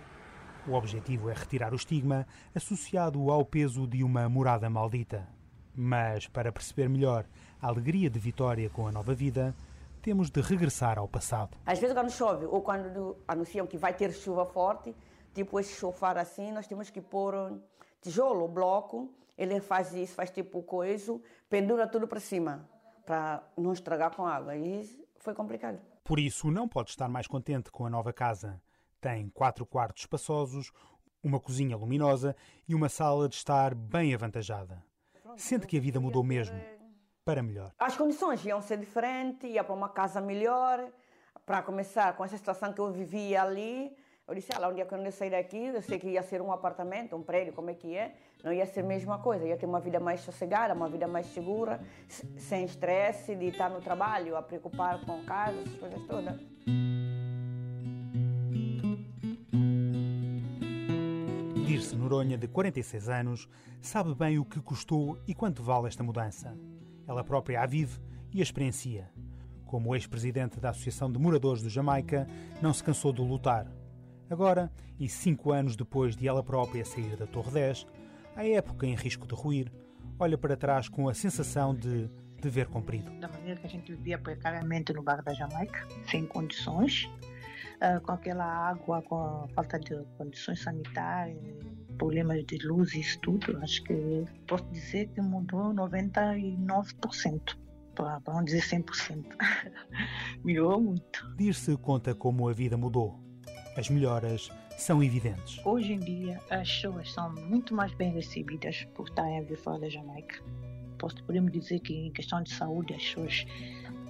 [0.66, 5.28] O objetivo é retirar o estigma associado ao peso de uma morada maldita.
[5.76, 7.26] Mas, para perceber melhor
[7.62, 9.54] a alegria de Vitória com a nova vida,
[10.02, 11.58] temos de regressar ao passado.
[11.66, 14.96] Às vezes quando chove ou quando anunciam que vai ter chuva forte,
[15.34, 17.60] tipo esse chofar assim, nós temos que pôr
[18.02, 22.68] tijolo, bloco, ele faz isso, faz tipo coisa, pendura tudo para cima,
[23.06, 24.56] para não estragar com água.
[24.56, 25.80] E foi complicado.
[26.04, 28.62] Por isso, não pode estar mais contente com a nova casa.
[29.00, 30.72] Tem quatro quartos espaçosos,
[31.24, 32.36] uma cozinha luminosa
[32.68, 34.84] e uma sala de estar bem avantajada.
[35.38, 36.60] Sente que a vida mudou mesmo
[37.24, 37.72] para melhor.
[37.78, 40.88] As condições iam ser diferentes, ia para uma casa melhor.
[41.46, 43.96] Para começar, com essa situação que eu vivia ali,
[44.28, 46.52] eu disse, ah, um dia quando eu sair daqui, eu sei que ia ser um
[46.52, 49.66] apartamento, um prédio, como é que é, não ia ser a mesma coisa, ia ter
[49.66, 51.82] uma vida mais sossegada, uma vida mais segura,
[52.38, 56.40] sem estresse de estar no trabalho, a preocupar com casa, essas coisas todas.
[61.66, 63.50] Dirce Noronha, de 46 anos,
[63.82, 66.56] sabe bem o que custou e quanto vale esta mudança
[67.12, 68.00] ela própria a vive
[68.34, 69.10] e a experiencia.
[69.66, 72.28] Como ex-presidente da Associação de Moradores do Jamaica,
[72.62, 73.68] não se cansou de lutar.
[74.30, 77.86] Agora, e cinco anos depois de ela própria sair da Torre 10,
[78.36, 79.72] a época em risco de ruir,
[80.18, 82.10] olha para trás com a sensação de
[82.42, 83.12] dever cumprido.
[83.20, 87.10] Da maneira que a gente vivia precariamente no bar da Jamaica, sem condições,
[87.82, 91.38] ah, com aquela água, com a falta de condições sanitárias,
[92.02, 97.56] problemas de luz e tudo, acho que posso dizer que mudou 99%.
[97.94, 99.24] Para não dizer 100%.
[100.44, 101.32] Melhorou muito.
[101.38, 103.20] Dir-se conta como a vida mudou.
[103.78, 105.64] As melhoras são evidentes.
[105.64, 109.82] Hoje em dia, as pessoas são muito mais bem recebidas por estarem a viver fora
[109.82, 110.44] da Jamaica.
[110.98, 113.46] Posso, podemos dizer que em questão de saúde as pessoas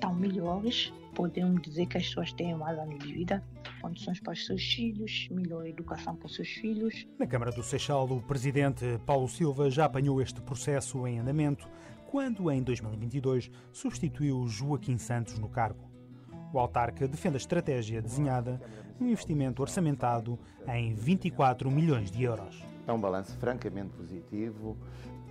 [0.02, 3.44] estão melhores podemos dizer que as pessoas têm mais anos de vida,
[3.82, 7.06] condições para os seus filhos, melhor educação para os seus filhos.
[7.20, 11.70] Na Câmara do Seixal, o presidente Paulo Silva já apanhou este processo em andamento
[12.08, 15.92] quando, em 2022, substituiu Joaquim Santos no cargo.
[16.54, 18.60] O autarca defende a estratégia desenhada
[19.00, 22.66] num investimento orçamentado em 24 milhões de euros.
[22.88, 24.78] É um balanço francamente positivo.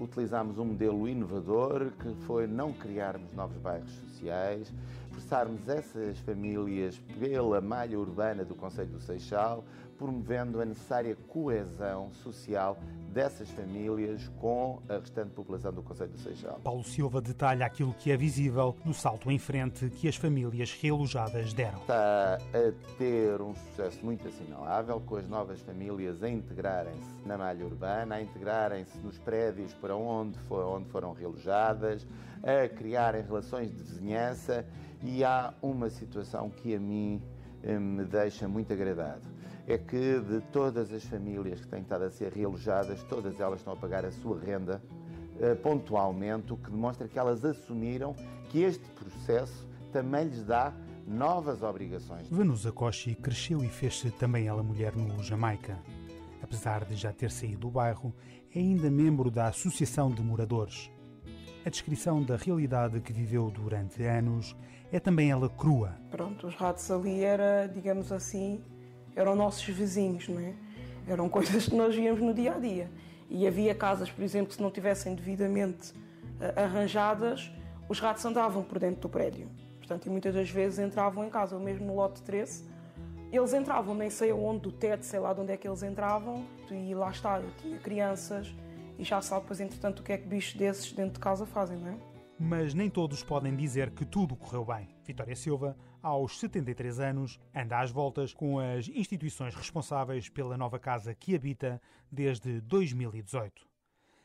[0.00, 7.60] Utilizámos um modelo inovador que foi não criarmos novos bairros sociais, expressarmos essas famílias pela
[7.60, 9.62] malha urbana do Conselho do Seixal,
[10.00, 12.78] promovendo a necessária coesão social
[13.12, 16.58] dessas famílias com a restante população do Conselho do Seixal.
[16.64, 21.52] Paulo Silva detalha aquilo que é visível no salto em frente que as famílias realojadas
[21.52, 21.80] deram.
[21.80, 27.66] Está a ter um sucesso muito assinalável, com as novas famílias a integrarem-se na malha
[27.66, 32.06] urbana, a integrarem-se nos prédios para onde, for, onde foram realojadas,
[32.42, 34.64] a criarem relações de vizinhança
[35.02, 37.20] e há uma situação que a mim
[37.62, 39.39] eh, me deixa muito agradado
[39.72, 43.72] é que de todas as famílias que têm estado a ser realojadas, todas elas estão
[43.72, 44.82] a pagar a sua renda
[45.36, 48.14] uh, pontualmente, o que demonstra que elas assumiram
[48.48, 50.72] que este processo também lhes dá
[51.06, 52.28] novas obrigações.
[52.28, 55.78] Vanusa Koshi cresceu e fez-se também ela mulher no Jamaica.
[56.42, 58.12] Apesar de já ter saído do bairro,
[58.54, 60.90] é ainda membro da Associação de Moradores.
[61.64, 64.56] A descrição da realidade que viveu durante anos
[64.90, 65.94] é também ela crua.
[66.10, 68.60] Pronto, os ratos ali era, digamos assim,
[69.14, 70.54] eram nossos vizinhos, não é?
[71.06, 72.90] Eram coisas que nós víamos no dia a dia.
[73.28, 77.50] E havia casas, por exemplo, que se não tivessem devidamente uh, arranjadas,
[77.88, 79.48] os ratos andavam por dentro do prédio.
[79.78, 82.64] Portanto, e muitas das vezes entravam em casa, ou mesmo no lote 13,
[83.32, 86.44] eles entravam, nem sei onde, do teto, sei lá de onde é que eles entravam,
[86.70, 88.52] e lá está, eu tinha crianças,
[88.98, 91.76] e já sabe, pois, entretanto, o que é que bichos desses dentro de casa fazem,
[91.78, 92.09] não é?
[92.42, 94.88] Mas nem todos podem dizer que tudo correu bem.
[95.04, 101.14] Vitória Silva, aos 73 anos, anda às voltas com as instituições responsáveis pela nova casa
[101.14, 103.68] que habita desde 2018.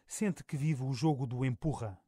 [0.07, 1.99] Sente que vive o jogo do empurra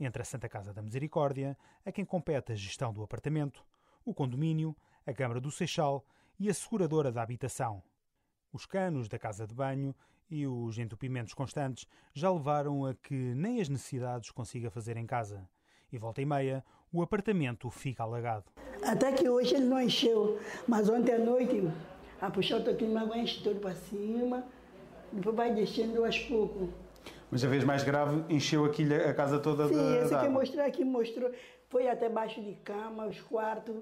[0.00, 3.62] entre a Santa Casa da Misericórdia, a quem compete a gestão do apartamento,
[4.06, 4.74] o condomínio,
[5.06, 6.02] a Câmara do Seixal
[6.40, 7.82] e a seguradora da habitação.
[8.50, 9.94] Os canos da casa de banho
[10.32, 15.46] e os entupimentos constantes já levaram a que nem as necessidades consiga fazer em casa.
[15.92, 18.46] E volta e meia, o apartamento fica alagado.
[18.82, 21.70] Até que hoje ele não encheu, mas ontem à noite
[22.18, 24.42] a puxar o toquinho água enche tudo para cima,
[25.12, 26.70] depois vai descendo aos poucos.
[27.30, 30.64] Mas a vez mais grave, encheu aqui a casa toda Sim, de, esse que mostrou
[30.64, 31.30] aqui mostrou,
[31.68, 33.76] foi até baixo de cama, os quartos,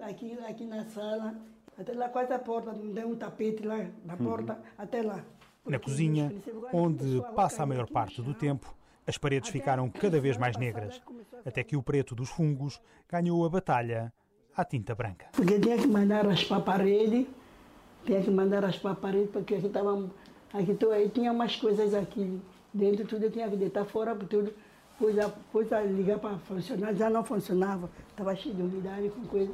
[0.00, 1.36] aqui, aqui na sala,
[1.78, 4.60] até lá quase a porta, tem um tapete lá da porta, uhum.
[4.78, 5.22] até lá.
[5.64, 6.32] Na cozinha,
[6.72, 8.74] onde passa a maior parte do tempo,
[9.06, 11.00] as paredes ficaram cada vez mais negras,
[11.44, 14.12] até que o preto dos fungos ganhou a batalha
[14.56, 15.26] à tinta branca.
[15.32, 17.28] Porque tinha que mandar raspar a parede,
[18.04, 20.10] tinha que mandar raspar a parede, porque aqui estava.
[20.52, 20.76] Aqui
[21.14, 22.40] tinha umas coisas aqui
[22.74, 24.52] dentro, tudo eu tinha que deitar fora, tudo.
[24.98, 29.52] Coisa, coisa ligar para funcionar, já não funcionava, estava cheio de umidade com coisa,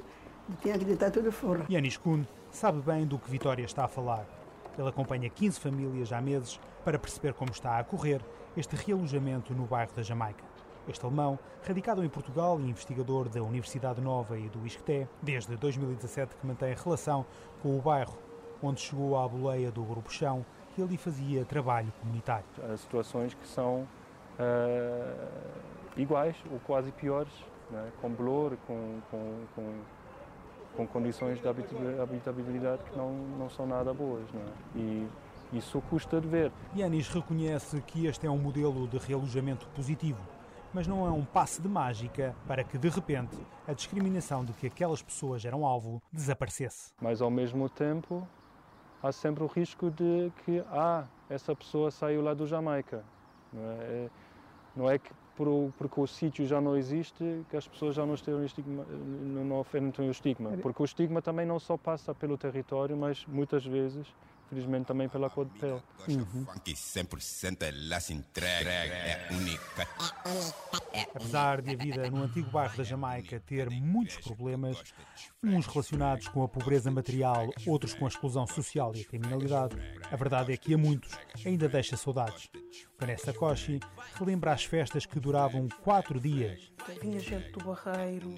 [0.60, 1.64] tinha que deitar tudo fora.
[1.70, 4.37] Yanis Kuhn sabe bem do que Vitória está a falar.
[4.78, 8.20] Ele acompanha 15 famílias há meses para perceber como está a correr
[8.56, 10.44] este realojamento no bairro da Jamaica.
[10.88, 16.36] Este alemão, radicado em Portugal e investigador da Universidade Nova e do ISCTE, desde 2017
[16.36, 17.26] que mantém relação
[17.60, 18.16] com o bairro,
[18.62, 20.46] onde chegou à boleia do Grupo Chão
[20.78, 22.46] e ali fazia trabalho comunitário.
[22.62, 23.86] Há situações que são
[24.38, 27.32] uh, iguais ou quase piores,
[27.74, 27.88] é?
[28.00, 29.74] com bolor, com, com, com
[30.78, 34.24] com condições de habitabilidade que não, não são nada boas.
[34.32, 34.44] Não é?
[34.76, 35.08] E
[35.52, 36.52] isso custa de ver.
[36.76, 40.20] Yanis reconhece que este é um modelo de realojamento positivo,
[40.72, 43.36] mas não é um passe de mágica para que, de repente,
[43.66, 46.92] a discriminação de que aquelas pessoas eram alvo desaparecesse.
[47.02, 48.24] Mas, ao mesmo tempo,
[49.02, 53.02] há sempre o risco de que, ah, essa pessoa saiu lá do Jamaica.
[53.52, 54.10] Não é, é
[54.76, 55.10] não é que
[55.78, 59.60] porque o sítio já não existe, que as pessoas já não, estão estigma, não, não
[60.08, 60.50] o estigma.
[60.60, 64.06] Porque o estigma também não só passa pelo território, mas muitas vezes
[64.48, 65.82] felizmente também pela cor de pele.
[66.08, 66.46] Uhum.
[71.14, 74.82] Apesar de a vida no antigo bairro da Jamaica ter muitos problemas,
[75.42, 79.76] uns relacionados com a pobreza material, outros com a exclusão social e a criminalidade,
[80.10, 81.12] a verdade é que a muitos
[81.44, 82.50] ainda deixa saudades.
[82.98, 83.80] Vanessa Koshi
[84.14, 86.72] relembra as festas que duravam quatro dias.
[87.00, 88.34] Vinha gente do Barreiro,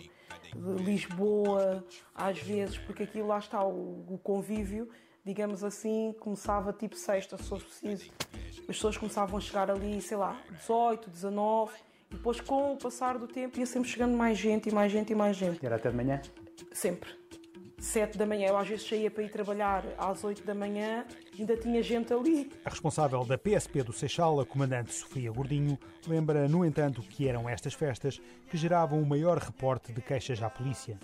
[0.55, 1.85] Lisboa,
[2.15, 4.89] às vezes, porque aqui lá está o, o convívio
[5.25, 8.11] digamos assim, começava tipo sexta, se fosse preciso.
[8.59, 11.73] As pessoas começavam a chegar ali, sei lá, 18, 19,
[12.11, 15.13] e depois com o passar do tempo ia sempre chegando mais gente e mais gente
[15.13, 15.63] e mais gente.
[15.63, 16.21] E era até de manhã?
[16.73, 17.20] Sempre.
[17.81, 21.05] 7 da manhã, eu às vezes saía para ir trabalhar às 8 da manhã,
[21.37, 22.53] ainda tinha gente ali.
[22.63, 27.49] A responsável da PSP do Seixal, a comandante Sofia Gordinho, lembra, no entanto, que eram
[27.49, 30.99] estas festas que geravam o maior reporte de queixas à polícia.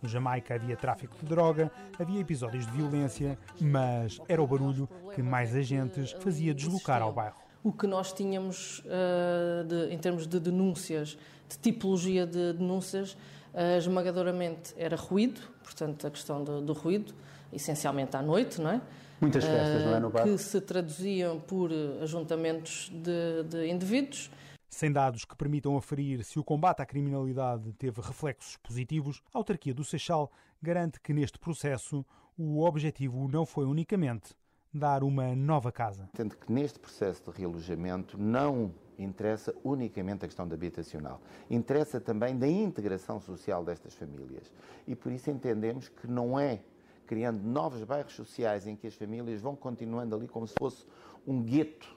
[0.00, 5.22] No Jamaica havia tráfico de droga, havia episódios de violência, mas era o barulho que
[5.22, 7.36] mais agentes fazia deslocar ao bairro.
[7.62, 13.18] O que nós tínhamos uh, de, em termos de denúncias, de tipologia de denúncias,
[13.56, 17.14] uh, esmagadoramente era ruído, portanto, a questão do, do ruído,
[17.52, 18.80] essencialmente à noite, não é?
[19.20, 20.00] Muitas festas, uh, não é?
[20.00, 20.22] No bar?
[20.22, 21.70] Que se traduziam por
[22.02, 24.30] ajuntamentos de, de indivíduos
[24.68, 29.72] sem dados que permitam aferir se o combate à criminalidade teve reflexos positivos, a autarquia
[29.72, 32.04] do Seixal garante que neste processo
[32.36, 34.34] o objetivo não foi unicamente
[34.72, 36.10] dar uma nova casa.
[36.14, 42.36] Tanto que neste processo de realojamento não interessa unicamente a questão da habitacional, interessa também
[42.38, 44.52] da integração social destas famílias.
[44.86, 46.60] E por isso entendemos que não é
[47.06, 50.84] criando novos bairros sociais em que as famílias vão continuando ali como se fosse
[51.26, 51.96] um gueto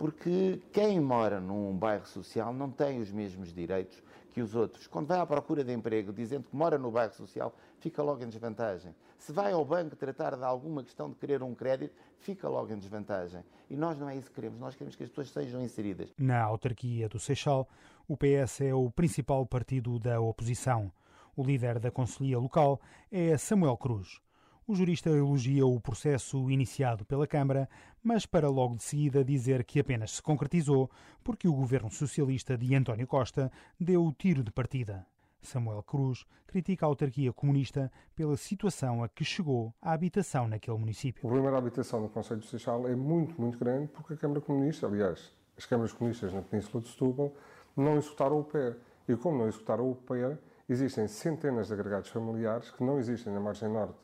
[0.00, 4.02] porque quem mora num bairro social não tem os mesmos direitos
[4.40, 4.86] que os outros.
[4.86, 8.28] Quando vai à procura de emprego dizendo que mora no bairro social, fica logo em
[8.28, 8.94] desvantagem.
[9.18, 12.78] Se vai ao banco tratar de alguma questão de querer um crédito, fica logo em
[12.78, 13.44] desvantagem.
[13.68, 16.10] E nós não é isso que queremos, nós queremos que as pessoas sejam inseridas.
[16.18, 17.68] Na autarquia do Seixal,
[18.08, 20.90] o PS é o principal partido da oposição.
[21.36, 22.80] O líder da Conselhia Local
[23.12, 24.20] é Samuel Cruz.
[24.70, 27.68] O jurista elogia o processo iniciado pela Câmara,
[28.00, 30.88] mas para logo de seguida dizer que apenas se concretizou
[31.24, 33.50] porque o governo socialista de António Costa
[33.80, 35.04] deu o tiro de partida.
[35.42, 41.26] Samuel Cruz critica a autarquia comunista pela situação a que chegou a habitação naquele município.
[41.26, 44.40] O problema da habitação no Conselho de Seixal é muito, muito grande porque a Câmara
[44.40, 47.34] Comunista, aliás, as câmaras comunistas na Península de Setúbal,
[47.76, 48.76] não insultaram o pé.
[49.08, 53.40] E como não executaram o PEA, existem centenas de agregados familiares que não existem na
[53.40, 53.98] margem norte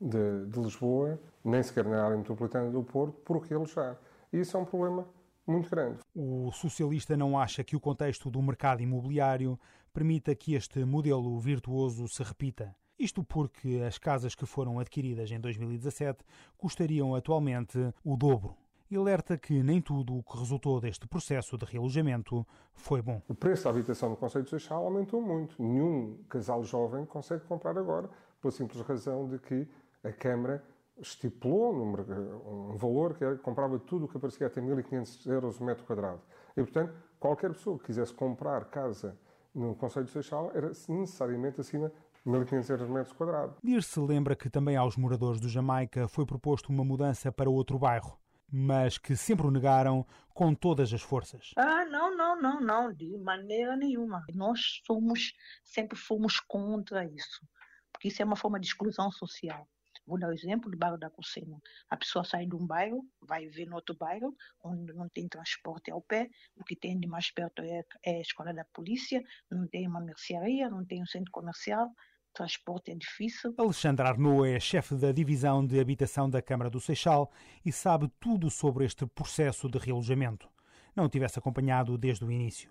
[0.00, 3.98] de, de Lisboa, nem sequer na área metropolitana do Porto, por realojar.
[4.32, 5.06] E isso é um problema
[5.46, 5.98] muito grande.
[6.14, 9.58] O socialista não acha que o contexto do mercado imobiliário
[9.92, 12.74] permita que este modelo virtuoso se repita.
[12.98, 16.22] Isto porque as casas que foram adquiridas em 2017
[16.56, 18.54] custariam atualmente o dobro.
[18.90, 23.22] E alerta que nem tudo o que resultou deste processo de realojamento foi bom.
[23.28, 25.62] O preço da habitação no Conselho de Seixal aumentou muito.
[25.62, 29.66] Nenhum casal jovem consegue comprar agora, pela simples razão de que
[30.02, 30.64] a Câmara
[31.00, 35.84] estipulou um valor que era, comprava tudo o que aparecia até 1.500 euros o metro
[35.84, 36.20] quadrado.
[36.56, 39.18] E, portanto, qualquer pessoa que quisesse comprar casa
[39.54, 41.90] no Conselho de Seixal era necessariamente acima
[42.24, 43.56] de 1.500 euros metro quadrado.
[43.62, 48.18] Dir-se lembra que também aos moradores do Jamaica foi proposto uma mudança para outro bairro,
[48.50, 51.52] mas que sempre o negaram com todas as forças.
[51.56, 54.22] Ah, não, não, não, não, de maneira nenhuma.
[54.34, 55.32] Nós somos,
[55.64, 57.46] sempre fomos contra isso,
[57.92, 59.66] porque isso é uma forma de exclusão social.
[60.10, 61.56] Vou dar o exemplo do bairro da Cocina.
[61.88, 65.88] A pessoa sai de um bairro, vai ver no outro bairro, onde não tem transporte
[65.88, 69.68] ao pé, o que tem de mais perto é, é a escola da polícia, não
[69.68, 71.94] tem uma mercearia, não tem um centro comercial,
[72.34, 73.54] transporte é difícil.
[73.56, 77.30] Alexandre Arnaud é chefe da divisão de habitação da Câmara do Seixal
[77.64, 80.50] e sabe tudo sobre este processo de realojamento.
[80.96, 82.68] Não o tivesse acompanhado desde o início.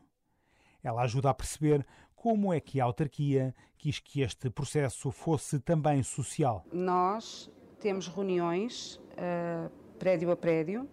[0.83, 1.85] Ela ajuda a perceber
[2.21, 6.65] como é que a autarquia quis que este processo fosse também social.
[6.71, 7.49] Nós
[7.79, 10.85] temos reuniões uh, prédio a prédio,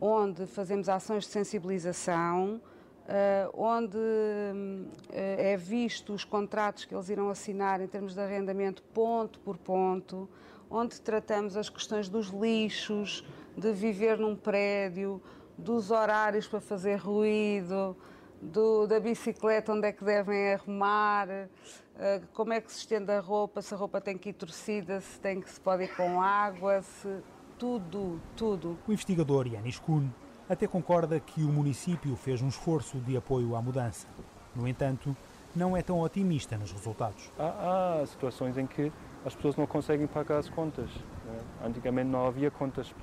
[0.00, 2.60] onde fazemos ações de sensibilização,
[3.02, 8.80] uh, onde uh, é visto os contratos que eles irão assinar em termos de arrendamento
[8.94, 10.30] ponto por ponto,
[10.70, 13.26] onde tratamos as questões dos lixos,
[13.58, 15.20] de viver num prédio,
[15.58, 17.96] dos horários para fazer ruído,
[18.52, 23.20] do, da bicicleta, onde é que devem arrumar, uh, como é que se estende a
[23.20, 26.20] roupa, se a roupa tem que ir torcida, se tem que se pode ir com
[26.20, 27.22] água, se
[27.58, 28.78] tudo, tudo.
[28.86, 30.08] O investigador Yanis Kuhn
[30.48, 34.06] até concorda que o município fez um esforço de apoio à mudança.
[34.54, 35.16] No entanto,
[35.54, 37.30] não é tão otimista nos resultados.
[37.38, 38.92] Há, há situações em que
[39.24, 40.90] as pessoas não conseguem pagar as contas.
[41.24, 41.38] Né?
[41.64, 42.94] Antigamente não havia contas,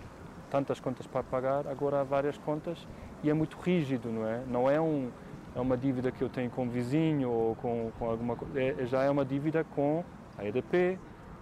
[0.50, 2.78] tantas contas para pagar, agora há várias contas
[3.24, 4.44] e é muito rígido, não é?
[4.48, 5.10] Não é um
[5.56, 8.86] é uma dívida que eu tenho com o vizinho ou com, com alguma coisa, é,
[8.86, 10.04] já é uma dívida com
[10.38, 10.98] a EDP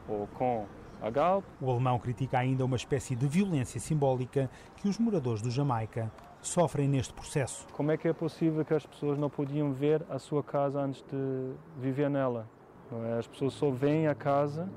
[0.07, 0.65] ou com
[1.01, 1.45] a Galp.
[1.61, 6.87] O alemão critica ainda uma espécie de violência simbólica que os moradores do Jamaica sofrem
[6.87, 7.67] neste processo.
[7.71, 11.03] Como é que é possível que as pessoas não podiam ver a sua casa antes
[11.03, 12.47] de viver nela?
[12.91, 13.19] É?
[13.19, 14.67] As pessoas só veem a casa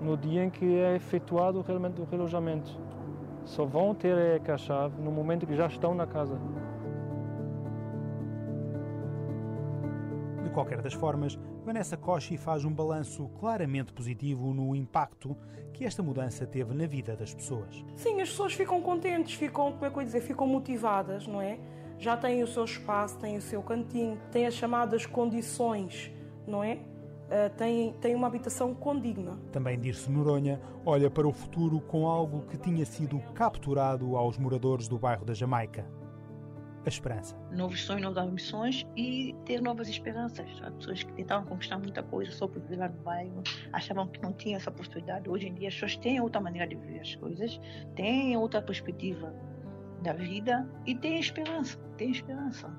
[0.00, 2.70] no dia em que é efetuado realmente o relojamento.
[3.44, 6.38] Só vão ter a chave no momento que já estão na casa.
[10.50, 15.36] Qualquer das formas, Vanessa Koshi faz um balanço claramente positivo no impacto
[15.72, 17.84] que esta mudança teve na vida das pessoas.
[17.96, 21.58] Sim, as pessoas ficam contentes, ficam, como é que eu dizer, ficam motivadas, não é?
[21.98, 26.12] Já têm o seu espaço, têm o seu cantinho, têm as chamadas condições,
[26.46, 26.74] não é?
[26.74, 29.38] Uh, têm, têm uma habitação condigna.
[29.50, 34.86] Também Dirce Noronha olha para o futuro com algo que tinha sido capturado aos moradores
[34.86, 35.84] do bairro da Jamaica
[36.84, 37.36] a esperança.
[37.50, 40.46] Novos sonhos, novas ambições e ter novas esperanças.
[40.62, 44.32] Há pessoas que tentavam conquistar muita coisa só por viver no bairro, achavam que não
[44.32, 45.28] tinha essa possibilidade.
[45.28, 47.60] Hoje em dia as pessoas têm outra maneira de ver as coisas,
[47.94, 49.34] têm outra perspectiva
[50.02, 52.70] da vida e têm esperança, têm esperança.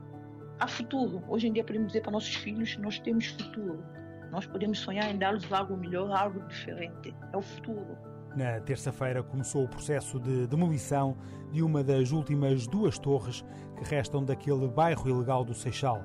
[0.60, 1.24] Há futuro.
[1.28, 3.84] Hoje em dia podemos dizer para nossos filhos, nós temos futuro.
[4.32, 7.16] Nós podemos sonhar em dar-lhes algo melhor, algo diferente.
[7.34, 7.98] É o futuro.
[8.36, 11.16] Na terça-feira começou o processo de demolição
[11.54, 13.46] de uma das últimas duas torres
[13.78, 16.04] que restam daquele bairro ilegal do Seixal.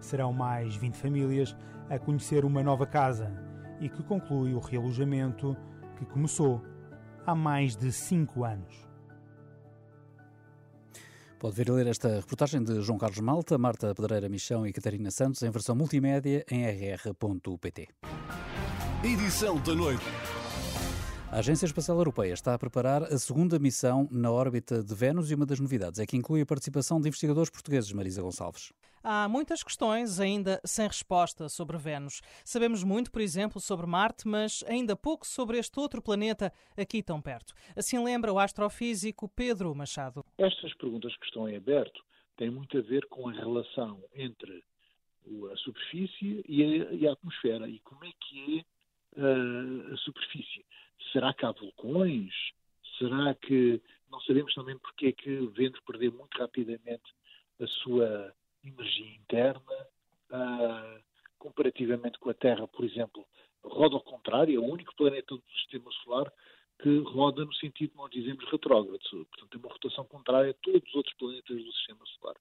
[0.00, 1.54] Serão mais 20 famílias
[1.90, 3.30] a conhecer uma nova casa
[3.80, 5.54] e que conclui o realojamento
[5.98, 6.62] que começou
[7.26, 8.88] há mais de cinco anos.
[11.38, 15.10] Pode ver e ler esta reportagem de João Carlos Malta, Marta Pedreira Michão e Catarina
[15.10, 17.88] Santos em versão multimédia em rr.pt.
[19.04, 20.04] Edição da noite.
[21.30, 25.34] A Agência Espacial Europeia está a preparar a segunda missão na órbita de Vênus e
[25.34, 28.72] uma das novidades é que inclui a participação de investigadores portugueses, Marisa Gonçalves.
[29.04, 32.22] Há muitas questões ainda sem resposta sobre Vênus.
[32.46, 37.20] Sabemos muito, por exemplo, sobre Marte, mas ainda pouco sobre este outro planeta aqui tão
[37.20, 37.52] perto.
[37.76, 40.24] Assim lembra o astrofísico Pedro Machado.
[40.38, 42.02] Estas perguntas que estão em aberto
[42.38, 44.64] têm muito a ver com a relação entre
[45.52, 48.78] a superfície e a, atmosfera e como é que é
[49.20, 50.64] uh, a superfície.
[51.12, 52.32] Será que há vulcões?
[52.98, 53.80] Será que
[54.10, 57.04] não sabemos também porque é que Vênus perdeu muito rapidamente
[57.60, 58.34] a sua
[58.64, 59.88] energia interna?
[60.30, 61.02] uh,
[61.38, 63.26] comparativamente com a Terra, por exemplo,
[63.62, 66.32] roda ao contrário, é o único planeta do sistema solar
[66.80, 70.88] que roda no sentido que nós dizemos retrógrado, portanto tem uma rotação contrária a todos
[70.88, 72.36] os outros planetas do sistema solar,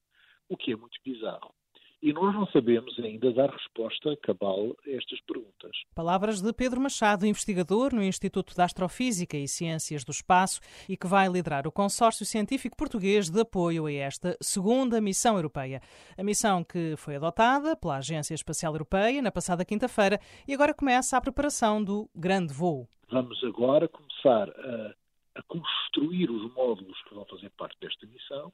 [0.48, 1.54] o que é muito bizarro.
[2.02, 5.72] E nós não sabemos ainda dar resposta cabal a estas perguntas.
[5.96, 11.08] Palavras de Pedro Machado, investigador no Instituto de Astrofísica e Ciências do Espaço e que
[11.08, 15.82] vai liderar o consórcio científico português de apoio a esta segunda missão europeia.
[16.16, 21.18] A missão que foi adotada pela Agência Espacial Europeia na passada quinta-feira e agora começa
[21.18, 22.88] a preparação do grande voo.
[23.10, 24.94] Vamos agora começar a,
[25.36, 28.54] a construir os módulos que vão fazer parte desta missão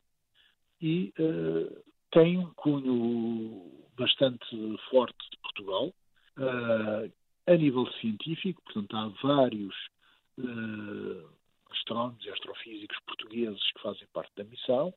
[0.82, 5.94] e uh, tem um cunho bastante forte de Portugal,
[6.38, 7.12] uh,
[7.48, 9.76] a nível científico, portanto, há vários
[10.38, 11.30] uh,
[11.72, 14.94] astrónomos e astrofísicos portugueses que fazem parte da missão.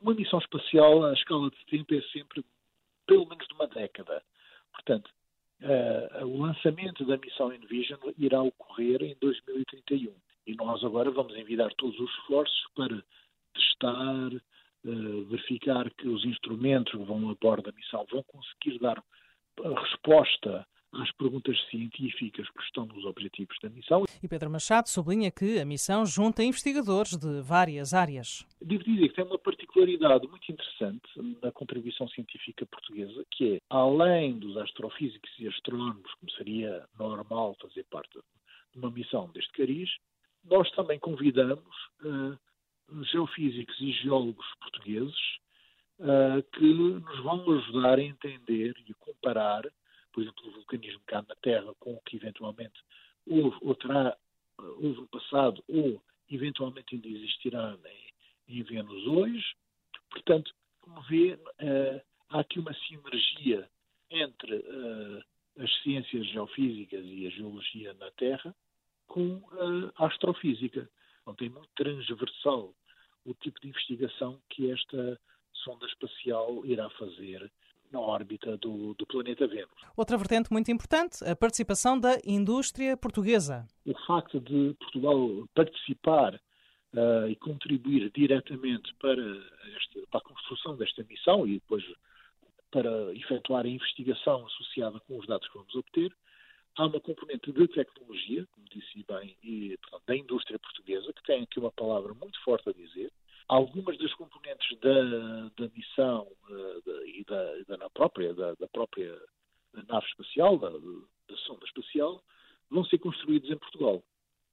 [0.00, 2.44] Uma missão espacial, a escala de tempo é sempre
[3.06, 4.22] pelo menos de uma década.
[4.72, 5.10] Portanto,
[5.62, 10.14] uh, o lançamento da missão Envision irá ocorrer em 2031.
[10.46, 13.02] E nós agora vamos envidar todos os esforços para
[13.54, 14.30] testar,
[14.84, 19.02] uh, verificar que os instrumentos que vão a bordo da missão vão conseguir dar
[19.82, 24.04] resposta às perguntas científicas que estão nos objetivos da missão.
[24.22, 28.46] E Pedro Machado sublinha que a missão junta investigadores de várias áreas.
[28.60, 31.08] Devo dizer que tem uma particularidade muito interessante
[31.42, 37.84] na contribuição científica portuguesa, que é, além dos astrofísicos e astrónomos, como seria normal fazer
[37.90, 39.90] parte de uma missão deste cariz,
[40.44, 41.74] nós também convidamos
[42.04, 42.36] uh,
[43.10, 45.18] geofísicos e geólogos portugueses
[45.98, 49.62] uh, que nos vão ajudar a entender e a comparar,
[50.12, 52.80] por exemplo, o vulcanismo cá na Terra com o que eventualmente
[53.26, 54.16] houve ou terá,
[54.58, 57.76] houve no passado ou eventualmente ainda existirá
[58.48, 59.54] em, em Vênus hoje.
[60.10, 63.68] Portanto, como vê, uh, há aqui uma sinergia
[64.10, 65.24] entre uh,
[65.58, 68.54] as ciências geofísicas e a geologia na Terra
[69.06, 69.42] com
[69.96, 70.88] a astrofísica.
[71.22, 72.74] Então tem muito transversal
[73.24, 75.18] o tipo de investigação que esta
[75.52, 77.50] sonda espacial irá fazer
[77.92, 79.70] na órbita do, do, planeta Vênus.
[79.96, 83.66] Outra vertente muito importante, a participação da indústria portuguesa.
[83.84, 89.22] O facto de Portugal participar uh, e contribuir diretamente para,
[89.76, 91.84] esta, para a construção desta missão e depois
[92.70, 96.10] para efetuar a investigação associada com os dados que vamos obter,
[96.76, 101.42] há uma componente de tecnologia, como disse bem, e, portanto, da indústria portuguesa, que tem
[101.42, 103.12] aqui uma palavra muito forte a dizer.
[103.48, 109.20] Algumas das componentes da, da missão uh, da, e da, da, própria, da, da, própria
[109.88, 112.22] nave espacial, da, da sonda espacial,
[112.70, 114.02] vão ser construídas em Portugal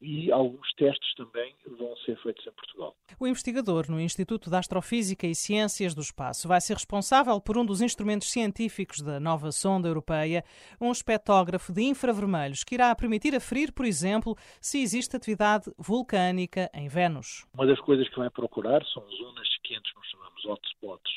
[0.02, 2.95] e alguns testes também vão ser feitos em Portugal.
[3.20, 7.66] O investigador no Instituto de Astrofísica e Ciências do Espaço vai ser responsável por um
[7.66, 10.43] dos instrumentos científicos da nova sonda europeia,
[10.80, 16.88] um espetógrafo de infravermelhos que irá permitir aferir, por exemplo, se existe atividade vulcânica em
[16.88, 17.45] Vênus.
[17.54, 21.12] Uma das coisas que vai procurar são zonas quentes, nós chamamos hotspots,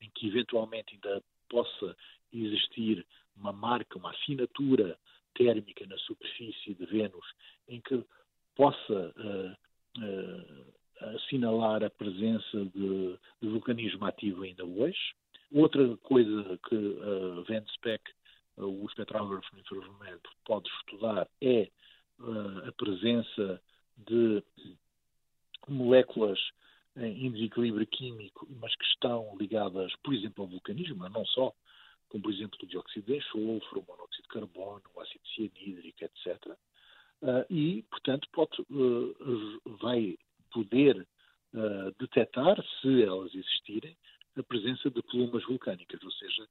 [0.00, 1.96] em que eventualmente ainda possa
[2.32, 3.06] existir
[3.36, 4.98] uma marca, uma assinatura
[5.34, 7.26] térmica na superfície de Vênus,
[7.68, 8.04] em que
[8.56, 15.14] possa uh, uh, assinalar a presença de, de, vulcanismo ativo ainda hoje.
[15.52, 18.02] Outra coisa que uh, Venspec,
[18.56, 21.68] o espectrógrafo infravermelho, pode estudar é
[22.66, 23.60] a presença
[23.98, 24.42] de
[25.68, 26.38] moléculas
[26.96, 31.52] em desequilíbrio químico, mas que estão ligadas, por exemplo, ao vulcanismo, mas não só,
[32.08, 36.56] como por exemplo o dióxido de enxofre, o monóxido de carbono, o ácido cianídrico, etc.
[37.22, 40.16] Uh, e, portanto, pode, uh, vai
[40.52, 41.06] poder
[41.54, 43.96] uh, detectar, se elas existirem,
[44.36, 46.46] a presença de plumas vulcânicas, ou seja,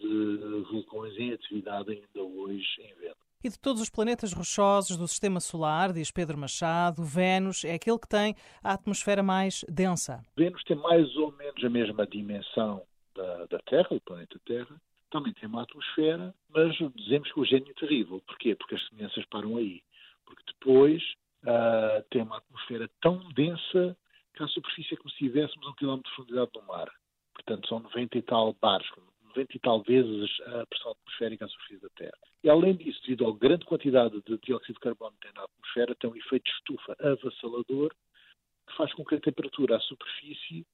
[0.00, 3.28] de vulcões em atividade ainda hoje em Vênus.
[3.44, 7.98] E de todos os planetas rochosos do sistema solar, diz Pedro Machado, Vênus é aquele
[7.98, 10.20] que tem a atmosfera mais densa.
[10.36, 12.82] Vênus tem mais ou menos a mesma dimensão
[13.14, 17.70] da, da Terra, do planeta Terra, também tem uma atmosfera, mas dizemos que o gênio
[17.70, 18.20] é terrível.
[18.26, 18.54] Porquê?
[18.54, 19.82] Porque as semelhanças param aí
[20.28, 21.02] porque depois
[21.44, 23.96] uh, tem uma atmosfera tão densa
[24.34, 26.88] que a superfície é como se estivéssemos a um quilómetro de profundidade do mar.
[27.34, 28.86] Portanto, são 90 e tal bares,
[29.36, 32.18] 90 e tal vezes a pressão atmosférica à superfície da Terra.
[32.42, 35.94] E além disso, devido à grande quantidade de dióxido de carbono que tem na atmosfera,
[35.94, 37.94] tem um efeito de estufa avassalador
[38.66, 40.66] que faz com que a temperatura à superfície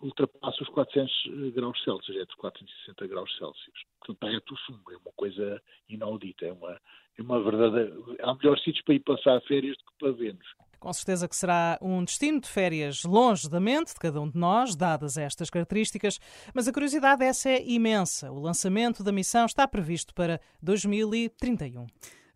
[0.00, 3.84] ultrapasse os 400 graus Celsius, é de 460 graus Celsius.
[3.98, 6.80] Portanto, derrete o chumbo, é uma coisa inaudita, é uma,
[7.22, 7.92] uma verdadeira.
[8.22, 10.46] Há melhores sítios para ir passar férias do que para Vênus.
[10.78, 14.38] Com certeza que será um destino de férias longe da mente de cada um de
[14.38, 16.20] nós, dadas estas características,
[16.54, 18.30] mas a curiosidade essa é imensa.
[18.30, 21.86] O lançamento da missão está previsto para 2031.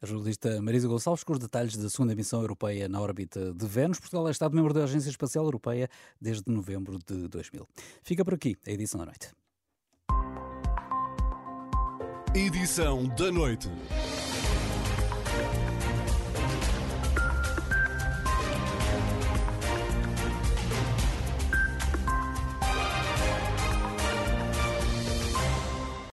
[0.03, 4.01] A jornalista Marisa Gonçalves com os detalhes da segunda missão europeia na órbita de Vênus.
[4.01, 5.89] Portugal é Estado membro da Agência Espacial Europeia
[6.20, 7.68] desde novembro de 2000.
[8.03, 9.30] Fica por aqui a edição da noite.
[12.35, 13.68] Edição da noite.